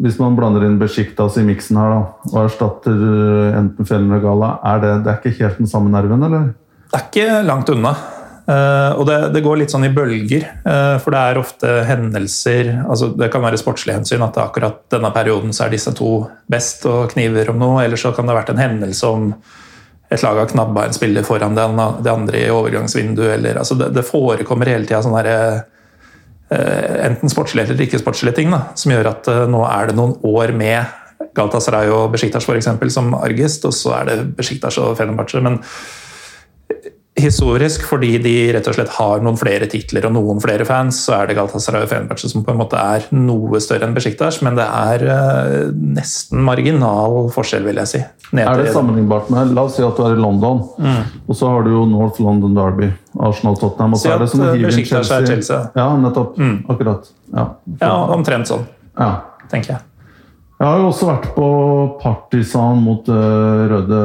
hvis 0.03 0.19
man 0.19 0.35
blander 0.35 0.65
inn 0.67 0.81
Besjiktas 0.81 1.37
i 1.39 1.45
miksen 1.47 1.79
her 1.79 1.93
da, 1.93 2.01
og 2.33 2.39
erstatter 2.47 3.07
eh, 3.07 3.59
enten 3.61 3.87
Fjellner 3.87 4.17
eller 4.19 4.27
Gala? 4.27 4.51
Er 4.73 4.83
det, 4.83 4.93
det 5.05 5.13
er 5.13 5.21
ikke 5.23 5.45
helt 5.45 5.63
den 5.63 5.71
samme 5.71 5.93
nerven, 5.95 6.27
eller? 6.27 6.51
Det 6.91 6.99
er 6.99 7.07
ikke 7.07 7.41
langt 7.47 7.71
unna. 7.71 7.95
Eh, 8.45 8.93
og 9.01 9.07
det, 9.09 9.19
det 9.33 9.41
går 9.45 9.63
litt 9.63 9.73
sånn 9.73 9.87
i 9.87 9.93
bølger. 9.95 10.45
eh, 10.69 10.97
for 11.01 11.15
det 11.15 11.21
er 11.21 11.41
ofte 11.41 11.75
hendelser 11.89 12.75
altså 12.83 13.09
Det 13.17 13.31
kan 13.33 13.45
være 13.45 13.61
sportslige 13.61 13.97
hensyn, 13.97 14.25
at 14.27 14.37
akkurat 14.41 14.83
denne 14.93 15.11
perioden 15.15 15.55
så 15.57 15.65
er 15.65 15.73
disse 15.73 15.95
to 15.97 16.27
best 16.51 16.85
og 16.91 17.15
kniver 17.15 17.55
om 17.55 17.61
noe. 17.63 17.85
Eller 17.85 18.01
så 18.01 18.13
kan 18.13 18.29
det 18.29 18.35
ha 18.35 18.41
vært 18.43 18.53
en 18.53 18.61
hendelse 18.61 19.09
om 19.09 19.31
et 20.13 20.23
lag 20.23 20.37
har 20.37 20.51
knabba 20.51 20.85
en 20.87 20.95
spiller 20.95 21.25
foran 21.27 21.57
det 21.57 22.11
andre 22.13 22.43
i 22.45 22.51
overgangsvinduet. 22.53 23.39
Eller, 23.39 23.63
altså 23.63 23.79
det, 23.81 23.89
det 23.97 24.05
forekommer 24.07 24.69
hele 24.71 24.85
tida 24.85 25.01
sånne 25.03 25.25
der, 25.25 25.65
eh, 26.53 26.93
enten 27.09 27.33
sportslige 27.33 27.73
eller 27.73 27.87
ikke 27.87 28.03
sportslige 28.03 28.37
ting 28.37 28.53
da, 28.53 28.67
som 28.77 28.93
gjør 28.93 29.11
at 29.15 29.33
nå 29.51 29.65
er 29.71 29.89
det 29.89 29.97
noen 29.99 30.19
år 30.29 30.53
med 30.55 31.01
Galatasaray 31.35 31.89
og 31.91 32.13
Besiktas 32.13 32.45
for 32.47 32.61
eksempel, 32.61 32.93
som 32.93 33.15
argest, 33.17 33.65
og 33.67 33.73
så 33.75 33.97
er 33.97 34.11
det 34.11 34.19
Besiktas 34.37 34.77
og 34.79 34.93
Fenerbahçe. 35.01 35.41
Men 35.43 35.59
historisk, 37.15 37.85
fordi 37.87 38.17
de 38.19 38.33
rett 38.57 38.67
og 38.67 38.75
slett 38.75 38.91
har 38.97 39.21
noen 39.23 39.37
flere 39.39 39.69
titler 39.71 40.09
og 40.09 40.15
noen 40.17 40.41
flere 40.43 40.67
fans, 40.67 40.99
så 41.07 41.15
er 41.21 41.29
det 41.31 41.37
Galatasaray 41.39 41.85
og 41.87 41.91
Fenerbahçe 41.93 42.31
som 42.31 42.43
på 42.47 42.51
en 42.51 42.59
måte 42.59 42.81
er 42.81 43.07
noe 43.15 43.61
større 43.63 43.87
enn 43.87 43.95
Besiktas, 43.95 44.41
men 44.43 44.59
det 44.59 44.67
er 44.67 45.05
uh, 45.07 45.71
nesten 45.95 46.43
marginal 46.43 47.31
forskjell, 47.35 47.63
vil 47.69 47.79
jeg 47.85 47.93
si. 47.93 48.03
Ned 48.35 48.51
Er 48.51 48.65
det 48.65 48.75
sammenlignbart 48.75 49.31
med 49.31 49.55
La 49.55 49.67
oss 49.69 49.79
si 49.79 49.87
at 49.87 49.95
du 49.95 50.03
er 50.09 50.19
i 50.19 50.21
London, 50.21 50.65
og 50.75 51.39
så 51.39 51.53
har 51.55 51.63
du 51.67 51.71
jo 51.77 51.87
North 51.87 52.19
London 52.25 52.59
Derby, 52.59 52.91
Arsenal-Tottenham, 53.15 53.95
og 53.95 54.03
så 54.03 54.17
er 54.17 54.25
det 54.25 54.31
som 54.35 54.43
å 54.43 54.51
hive 54.51 54.75
inn 54.75 54.85
er 54.99 55.31
Chelsea. 55.31 55.63
Ja, 55.79 55.89
nettopp. 56.01 56.39
Akkurat. 56.75 57.11
Ja. 57.31 57.49
Ja, 57.79 57.97
omtrent 58.17 58.51
sånn, 58.51 58.67
Ja. 58.99 59.13
tenker 59.53 59.77
jeg. 59.77 59.87
Jeg 60.65 60.71
har 60.73 60.79
jo 60.81 60.87
også 60.89 61.07
vært 61.11 61.27
på 61.35 61.47
Partisan 62.01 62.79
mot 62.81 63.09
uh, 63.13 63.65
Røde 63.69 63.99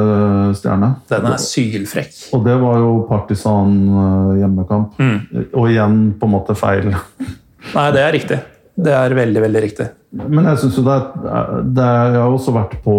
Stjerne. 0.58 0.90
Den 1.08 1.28
er 1.30 1.38
sylfrekk. 1.40 2.10
Og 2.36 2.42
det 2.44 2.56
var 2.60 2.82
jo 2.82 2.90
Partisan 3.08 3.78
uh, 3.88 4.34
hjemmekamp. 4.36 4.98
Mm. 5.00 5.46
Og 5.56 5.70
igjen 5.70 5.94
på 6.20 6.28
en 6.28 6.34
måte 6.34 6.56
feil. 6.60 6.90
Nei, 7.76 7.86
det 7.96 8.02
er 8.04 8.12
riktig. 8.12 8.38
Det 8.76 8.92
er 8.92 9.16
veldig, 9.16 9.40
veldig 9.46 9.62
riktig. 9.64 9.86
Men 10.20 10.50
jeg 10.50 10.60
synes 10.60 10.76
jo 10.76 10.84
det 10.84 10.98
er, 10.98 11.56
det 11.64 11.86
er 11.86 12.12
Jeg 12.18 12.20
har 12.26 12.36
også 12.36 12.54
vært 12.58 12.76
på 12.84 12.98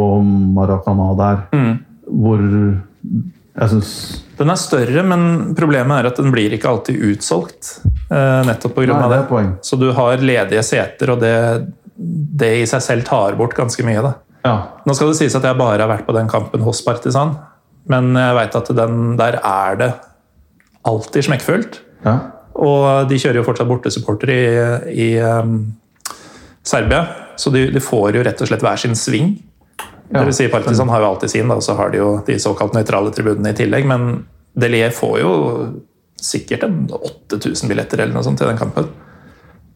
Maracana 0.57 1.11
der, 1.21 1.45
Mm. 1.53 1.77
hvor 2.21 2.41
jeg 3.51 3.69
syns 3.75 3.91
Den 4.39 4.49
er 4.49 4.57
større, 4.57 5.03
men 5.05 5.53
problemet 5.57 5.99
er 6.01 6.09
at 6.09 6.17
den 6.21 6.31
blir 6.33 6.53
ikke 6.55 6.69
alltid 6.71 7.01
utsolgt. 7.11 7.75
eh, 8.09 8.41
nettopp 8.47 8.77
av 8.77 9.09
det 9.11 9.17
det. 9.17 9.27
poeng. 9.29 9.51
Så 9.61 9.77
du 9.77 9.91
har 9.91 10.17
ledige 10.17 10.63
seter, 10.65 11.11
og 11.13 11.19
det, 11.21 11.33
det 12.41 12.51
i 12.61 12.67
seg 12.69 12.83
selv 12.85 13.07
tar 13.07 13.37
bort 13.39 13.55
ganske 13.57 13.85
mye. 13.85 14.01
Da. 14.03 14.13
Ja. 14.45 14.55
Nå 14.87 14.95
skal 14.97 15.11
det 15.11 15.19
sies 15.19 15.35
at 15.37 15.45
jeg 15.45 15.59
bare 15.59 15.83
har 15.83 15.91
vært 15.91 16.07
på 16.07 16.15
den 16.17 16.29
kampen 16.31 16.63
hos 16.65 16.81
Partisan, 16.85 17.35
men 17.91 18.13
jeg 18.17 18.37
veit 18.37 18.57
at 18.57 18.71
den, 18.77 18.99
der 19.19 19.39
er 19.41 19.79
det 19.79 19.91
alltid 20.87 21.29
smekkfullt. 21.29 21.81
ja. 22.05 22.19
Og 22.61 23.07
de 23.07 23.15
kjører 23.15 23.39
jo 23.39 23.45
fortsatt 23.47 23.69
bortesupporter 23.69 24.29
i, 24.29 24.41
i 24.91 25.05
um, 25.23 25.71
Serbia, 26.67 27.05
så 27.39 27.49
de, 27.53 27.69
de 27.71 27.81
får 27.81 28.17
jo 28.17 28.25
rett 28.27 28.43
og 28.43 28.49
slett 28.49 28.65
hver 28.65 28.81
sin 28.81 28.97
sving. 28.99 29.31
Ja. 30.11 30.19
Det 30.19 30.25
vil 30.27 30.35
si 30.35 30.49
Partisan 30.51 30.91
har 30.91 31.01
jo 31.01 31.13
alltid 31.13 31.31
sin, 31.31 31.47
da, 31.47 31.57
og 31.57 31.63
så 31.65 31.77
har 31.79 31.93
de 31.93 32.01
jo 32.01 32.09
de 32.27 32.35
såkalt 32.43 32.75
nøytrale 32.75 33.13
tribunene 33.15 33.53
i 33.53 33.57
tillegg. 33.57 33.87
Men 33.87 34.25
Delier 34.59 34.91
får 34.93 35.15
jo 35.23 35.31
sikkert 36.21 36.67
en 36.67 36.83
8000 36.91 37.71
billetter 37.71 38.03
eller 38.03 38.17
noe 38.17 38.27
sånt 38.27 38.41
til 38.41 38.51
den 38.51 38.59
kampen. 38.59 38.91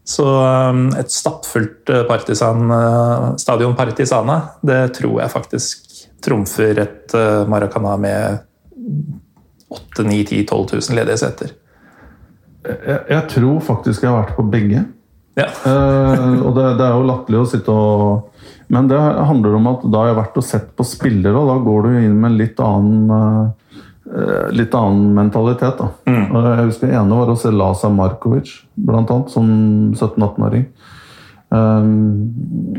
Så 0.06 0.24
um, 0.26 0.88
et 0.94 1.10
stappfullt 1.10 1.90
uh, 1.90 2.04
partisan, 2.06 2.70
uh, 2.70 3.32
stadion 3.42 3.74
Partisana, 3.74 4.38
det 4.62 4.94
tror 5.00 5.20
jeg 5.20 5.32
faktisk 5.32 5.96
trumfer 6.22 6.78
et 6.78 7.14
uh, 7.18 7.42
Maracana 7.50 7.96
med 7.98 8.44
8 9.68 10.06
9 10.06 10.24
10 10.24 10.44
12 10.46 10.66
000 10.72 10.98
ledige 11.00 11.18
seter. 11.24 11.56
Jeg, 12.66 13.00
jeg 13.10 13.22
tror 13.34 13.58
faktisk 13.66 14.04
jeg 14.04 14.12
har 14.12 14.22
vært 14.22 14.38
på 14.38 14.46
begge. 14.50 14.84
Ja. 15.36 15.50
Eh, 15.66 16.38
og 16.40 16.54
det, 16.56 16.64
det 16.78 16.84
er 16.86 16.94
jo 16.96 17.04
latterlig 17.04 17.40
å 17.42 17.48
sitte 17.50 17.72
og 17.72 18.46
Men 18.72 18.86
det 18.88 18.96
handler 18.96 19.58
om 19.58 19.66
at 19.68 19.82
da 19.84 20.06
jeg 20.06 20.06
har 20.06 20.08
jeg 20.14 20.18
vært 20.22 20.38
og 20.40 20.46
sett 20.46 20.70
på 20.78 20.86
spillere, 20.86 21.36
og 21.36 21.50
da 21.50 21.56
går 21.62 21.84
du 21.84 21.98
inn 22.00 22.16
med 22.16 22.30
en 22.30 22.38
litt 22.40 22.62
annen 22.62 23.12
eh, 23.16 23.82
litt 24.54 24.74
annen 24.76 25.14
mentalitet. 25.16 25.80
da. 25.80 25.88
Og 26.30 26.44
jeg 26.46 26.66
husker 26.68 26.92
ene 26.94 27.16
var 27.18 27.32
å 27.32 27.38
se 27.38 27.50
Laza 27.50 27.90
Markovic, 27.90 28.52
blant 28.78 29.10
annet, 29.10 29.32
som 29.34 29.48
17-18-åring. 29.96 30.68
Eh, 31.52 31.82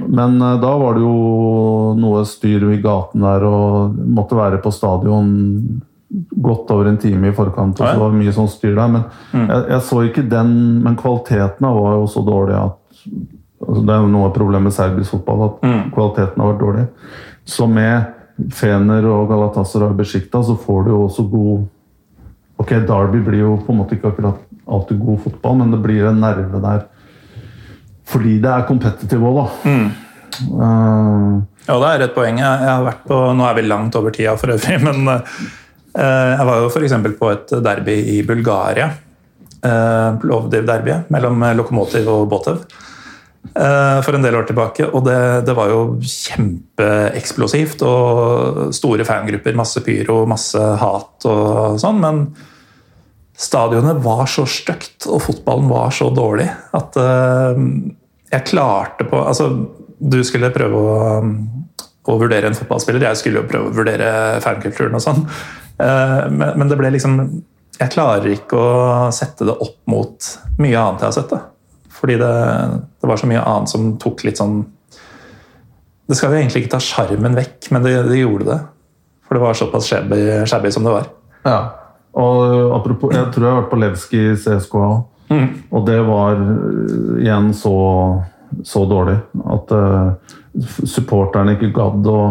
men 0.07 0.41
eh, 0.41 0.59
da 0.61 0.77
var 0.77 0.97
det 0.97 1.03
jo 1.05 1.93
noe 1.99 2.23
styr 2.27 2.67
i 2.73 2.81
gaten 2.83 3.23
der, 3.23 3.45
og 3.47 3.95
måtte 3.95 4.37
være 4.39 4.61
på 4.63 4.73
stadion 4.75 5.29
godt 6.31 6.71
over 6.71 6.87
en 6.87 6.99
time 7.01 7.31
i 7.31 7.35
forkant. 7.35 7.79
og 7.79 7.87
så 7.87 7.99
var 7.99 8.13
det 8.13 8.21
mye 8.21 8.35
sånn 8.35 8.51
styr 8.51 8.75
der, 8.77 8.91
Men 8.91 9.03
jeg, 9.33 9.63
jeg 9.73 9.81
så 9.83 10.03
ikke 10.07 10.21
den 10.31 10.51
Men 10.79 10.95
kvaliteten 10.95 11.67
var 11.67 11.97
jo 11.97 12.05
så 12.07 12.21
dårlig 12.23 12.55
at 12.55 12.77
altså 13.67 13.81
Det 13.83 13.91
er 13.91 14.05
jo 14.05 14.11
noe 14.13 14.29
av 14.29 14.35
problemet 14.37 14.69
med 14.69 14.75
serbisk 14.75 15.17
fotball, 15.17 15.41
at 15.47 15.91
kvaliteten 15.91 16.39
har 16.39 16.53
vært 16.53 16.61
dårlig. 16.61 16.85
Så 17.47 17.67
med 17.67 18.13
Fener 18.53 19.05
og 19.09 19.31
Galatasaray 19.31 19.95
Besjikta 19.97 20.43
så 20.45 20.53
får 20.61 20.85
du 20.85 20.93
jo 20.93 21.01
også 21.07 21.25
god 21.31 21.65
Ok, 22.57 22.71
Derby 22.89 23.19
blir 23.21 23.43
jo 23.43 23.51
på 23.61 23.73
en 23.73 23.77
måte 23.83 23.93
ikke 23.93 24.09
akkurat 24.09 24.39
alltid 24.65 24.97
god 24.97 25.19
fotball, 25.21 25.59
men 25.59 25.75
det 25.75 25.77
blir 25.83 26.07
en 26.09 26.17
nerve 26.17 26.57
der. 26.63 26.79
Fordi 28.09 28.39
det 28.41 28.49
er 28.49 28.65
competitive 28.65 29.29
òg, 29.29 29.37
da. 29.37 29.75
Eh, 30.41 31.35
Ja, 31.67 31.75
det 31.83 31.87
er 31.91 32.05
et 32.05 32.15
poeng. 32.15 32.37
Jeg, 32.39 32.63
jeg 32.63 32.71
har 32.71 32.85
vært 32.85 33.03
på, 33.09 33.15
Nå 33.35 33.43
er 33.43 33.57
vi 33.57 33.65
langt 33.67 33.95
over 33.99 34.13
tida 34.15 34.37
for 34.39 34.55
øvrig, 34.55 34.77
men 34.87 35.09
uh, 35.11 35.37
jeg 35.99 36.47
var 36.49 36.61
jo 36.63 36.69
f.eks. 36.71 36.95
på 37.19 37.31
et 37.33 37.55
derby 37.65 37.97
i 38.15 38.21
Bulgaria. 38.27 38.89
Uh, 39.57 40.15
Plovdiv-derbyet 40.21 41.11
mellom 41.13 41.43
Lokomotiv 41.57 42.07
og 42.13 42.29
Botev. 42.31 42.63
Eh, 43.55 43.99
for 44.05 44.17
en 44.17 44.25
del 44.25 44.35
år 44.39 44.47
tilbake, 44.49 44.89
og 44.91 45.05
det, 45.07 45.19
det 45.47 45.55
var 45.57 45.71
jo 45.71 45.81
kjempeeksplosivt. 46.01 47.83
Og 47.87 48.75
store 48.75 49.07
fangrupper, 49.07 49.57
masse 49.57 49.83
pyro, 49.85 50.21
masse 50.29 50.61
hat 50.81 51.27
og 51.29 51.79
sånn. 51.81 52.01
Men 52.03 52.23
stadionet 53.37 54.01
var 54.03 54.25
så 54.31 54.47
stygt, 54.49 55.05
og 55.05 55.21
fotballen 55.27 55.69
var 55.69 55.93
så 55.93 56.09
dårlig, 56.13 56.47
at 56.77 56.97
eh, 57.01 57.63
jeg 58.27 58.47
klarte 58.49 59.05
på 59.07 59.19
Altså, 59.23 59.51
du 59.97 60.17
skulle 60.25 60.51
prøve 60.53 60.77
å, 60.77 61.21
å 62.07 62.17
vurdere 62.19 62.49
en 62.49 62.57
fotballspiller, 62.57 63.07
jeg 63.07 63.21
skulle 63.21 63.41
jo 63.43 63.49
prøve 63.49 63.69
å 63.69 63.77
vurdere 63.77 64.09
fankulturen 64.43 64.97
og 64.97 65.03
sånn. 65.03 65.23
Eh, 65.77 66.25
men, 66.33 66.65
det 66.69 66.77
ble 66.79 66.89
liksom 66.95 67.19
Jeg 67.77 67.93
klarer 67.93 68.31
ikke 68.33 68.57
å 68.57 69.11
sette 69.13 69.45
det 69.45 69.53
opp 69.53 69.77
mot 69.85 70.29
mye 70.57 70.81
annet 70.81 71.03
jeg 71.05 71.11
har 71.11 71.17
sett. 71.19 71.33
da. 71.33 71.56
Fordi 71.97 72.17
det, 72.21 72.33
det 73.01 73.09
var 73.09 73.19
så 73.19 73.29
mye 73.29 73.43
annet 73.43 73.71
som 73.71 73.91
tok 74.01 74.23
litt 74.27 74.39
sånn 74.39 74.59
Det 76.07 76.15
skal 76.15 76.31
jo 76.31 76.39
egentlig 76.39 76.63
ikke 76.63 76.75
ta 76.75 76.81
sjarmen 76.83 77.35
vekk, 77.35 77.71
men 77.75 77.83
det, 77.83 77.95
det 78.07 78.21
gjorde 78.21 78.47
det. 78.47 78.59
For 79.27 79.35
det 79.35 79.43
var 79.43 79.57
såpass 79.59 79.89
shabby, 79.89 80.71
som 80.71 80.85
det 80.87 80.93
var. 80.93 81.09
Ja. 81.43 81.57
Og 82.17 82.71
apropos, 82.77 83.11
jeg 83.13 83.27
tror 83.33 83.43
jeg 83.43 83.53
har 83.53 83.61
vært 83.61 83.71
på 83.73 83.79
Levski 83.81 84.21
i 84.31 84.35
mm. 85.29 85.47
og 85.69 85.81
det 85.85 85.97
var 86.07 86.39
øh, 86.39 87.17
igjen 87.19 87.51
så, 87.53 87.73
så 88.63 88.85
dårlig 88.87 89.17
at 89.53 89.73
uh, 89.75 90.37
supporterne 90.87 91.57
ikke 91.57 91.73
gadd 91.75 92.07
å 92.07 92.21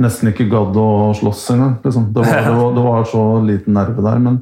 Nesten 0.00 0.30
ikke 0.30 0.44
gadd 0.46 0.76
å 0.78 1.10
slåss 1.18 1.48
engang. 1.50 1.72
Liksom. 1.82 2.04
Det, 2.14 2.22
var, 2.22 2.42
det, 2.46 2.54
var, 2.54 2.74
det 2.76 2.82
var 2.84 3.06
så 3.10 3.22
liten 3.42 3.74
nerve 3.74 4.04
der. 4.04 4.20
Men 4.22 4.36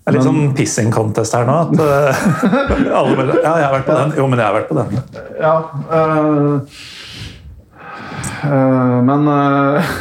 Det 0.00 0.08
er 0.08 0.16
litt 0.16 0.24
sånn 0.24 0.54
pissing 0.56 0.88
contest 0.94 1.34
her 1.36 1.44
nå. 1.44 1.56
At 1.66 1.74
eh, 1.84 2.22
alle 2.98 3.18
bare 3.18 3.34
Ja, 3.42 3.52
jeg 3.60 3.66
har 3.66 3.74
vært 3.74 3.90
på 3.90 3.98
den. 3.98 4.14
Jo, 4.16 4.28
men 4.32 4.40
jeg 4.40 4.48
har 4.48 4.56
vært 4.56 4.70
på 4.70 4.78
den. 4.78 4.86
Ja 5.40 5.52
øh, 5.98 6.78
øh, 8.48 8.96
Men 9.10 9.28
øh, 9.34 9.92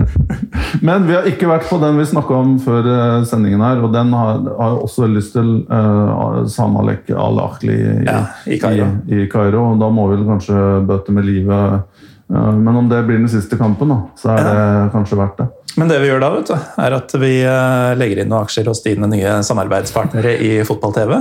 Men 0.86 1.06
vi 1.08 1.16
har 1.16 1.28
ikke 1.28 1.48
vært 1.48 1.66
på 1.70 1.78
den 1.82 1.98
vi 2.00 2.06
snakka 2.08 2.36
om 2.36 2.52
før 2.62 2.86
sendingen 3.28 3.64
her, 3.64 3.80
og 3.84 3.92
den 3.92 4.12
har, 4.16 4.38
har 4.58 4.74
jeg 4.74 4.84
også 4.86 5.08
lyst 5.10 5.34
til. 5.34 5.50
Uh, 5.68 6.44
Samalek 6.48 7.10
al-Akhli 7.10 7.74
i, 7.74 7.96
Ja, 8.06 8.20
i 8.46 8.56
Kairo. 8.60 8.86
I, 9.08 9.24
i 9.24 9.28
Kairo. 9.28 9.64
og 9.72 9.80
Da 9.82 9.90
må 9.92 10.06
vi 10.12 10.20
kanskje 10.24 10.56
bøte 10.88 11.12
med 11.16 11.28
livet. 11.28 11.82
Uh, 12.30 12.54
men 12.54 12.76
om 12.76 12.88
det 12.88 13.02
blir 13.08 13.20
den 13.20 13.28
siste 13.28 13.58
kampen, 13.60 13.92
da, 13.92 13.98
så 14.20 14.36
er 14.36 14.46
det 14.46 14.92
kanskje 14.94 15.20
verdt 15.20 15.42
det. 15.42 15.50
Men 15.78 15.88
det 15.90 16.00
vi 16.02 16.08
gjør 16.10 16.20
da, 16.22 16.30
vet 16.34 16.48
du, 16.50 16.54
er 16.82 16.94
at 16.96 17.12
vi 17.22 17.32
eh, 17.46 17.90
legger 17.98 18.22
inn 18.22 18.30
noen 18.32 18.42
aksjer 18.46 18.66
hos 18.70 18.82
dine 18.82 19.06
nye 19.10 19.36
samarbeidspartnere 19.46 20.32
i 20.42 20.50
Fotball-TV. 20.66 21.12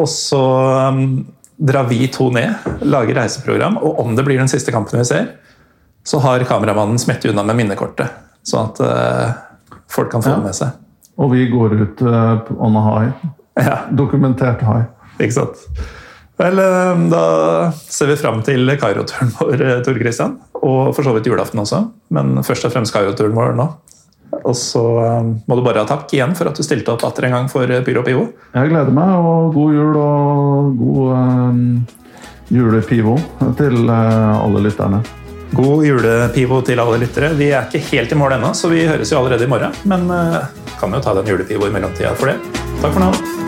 Og 0.00 0.08
så 0.08 0.40
um, 0.88 1.02
drar 1.58 1.88
vi 1.90 2.06
to 2.14 2.30
ned, 2.34 2.54
lager 2.88 3.18
reiseprogram, 3.20 3.76
og 3.84 4.00
om 4.00 4.16
det 4.16 4.24
blir 4.26 4.40
den 4.40 4.48
siste 4.50 4.72
kampen 4.74 5.00
vi 5.02 5.04
ser, 5.10 5.28
så 6.08 6.22
har 6.24 6.44
kameramannen 6.48 6.98
smett 7.02 7.26
unna 7.28 7.44
med 7.44 7.58
minnekortet. 7.60 8.14
Sånn 8.48 8.70
at 8.70 8.80
uh, 8.80 9.76
folk 9.92 10.10
kan 10.14 10.24
få 10.24 10.32
Ja. 10.32 10.38
det 10.40 10.46
med 10.48 10.56
seg. 10.56 10.78
Og 11.18 11.32
vi 11.34 11.44
går 11.50 11.74
ut 11.82 12.02
uh, 12.06 12.48
on 12.62 12.78
a 12.78 12.84
high. 12.88 13.28
Ja, 13.58 13.76
Dokumentert 13.90 14.62
high. 14.64 14.86
ikke 15.18 15.34
sant? 15.40 15.66
Vel, 16.38 16.60
da 17.10 17.20
ser 17.90 18.06
vi 18.12 18.16
fram 18.20 18.40
til 18.46 18.70
Kairo-turen 18.78 19.32
vår, 19.40 19.62
Tor 19.82 19.96
Christian. 19.98 20.36
Og 20.62 20.92
for 20.94 21.02
så 21.02 21.10
vidt 21.16 21.26
julaften 21.26 21.58
også, 21.58 21.80
men 22.14 22.38
først 22.46 22.68
og 22.68 22.72
fremst 22.76 22.94
Kairo-turen 22.94 23.34
vår 23.34 23.56
nå. 23.58 23.66
Og 24.44 24.56
så 24.56 24.82
eh, 25.02 25.30
må 25.48 25.56
du 25.56 25.62
bare 25.64 25.82
ha 25.82 25.88
takk 25.88 26.12
igjen 26.14 26.34
for 26.38 26.50
at 26.50 26.58
du 26.58 26.64
stilte 26.66 26.92
opp 26.94 27.04
atter 27.08 27.28
en 27.28 27.36
gang 27.36 27.48
for 27.52 27.70
eh, 27.70 27.82
Pyro 27.86 28.04
Pivo. 28.06 28.26
Jeg 28.54 28.72
gleder 28.72 28.94
meg, 28.94 29.14
og 29.16 29.54
god 29.56 29.78
jul 29.78 30.00
og 30.02 30.76
god 30.78 31.14
um, 31.16 31.62
julepivo 32.52 33.16
til 33.58 33.82
uh, 33.88 34.44
alle 34.44 34.64
lytterne. 34.68 35.02
God 35.56 35.84
julepivo 35.86 36.60
til 36.64 36.80
alle 36.84 37.00
lyttere. 37.00 37.32
Vi 37.40 37.50
er 37.52 37.68
ikke 37.68 37.84
helt 37.92 38.12
i 38.12 38.20
mål 38.20 38.36
ennå, 38.38 38.54
så 38.56 38.72
vi 38.72 38.86
høres 38.88 39.12
jo 39.12 39.20
allerede 39.20 39.48
i 39.48 39.52
morgen. 39.52 39.76
Men 39.88 40.08
uh, 40.12 40.40
kan 40.80 40.92
jo 40.92 41.04
ta 41.04 41.16
den 41.18 41.28
julepivo 41.32 41.68
i 41.68 41.74
mellomtida 41.74 42.16
for 42.16 42.32
det. 42.32 42.40
Takk 42.82 42.92
for 42.92 43.04
nå. 43.08 43.47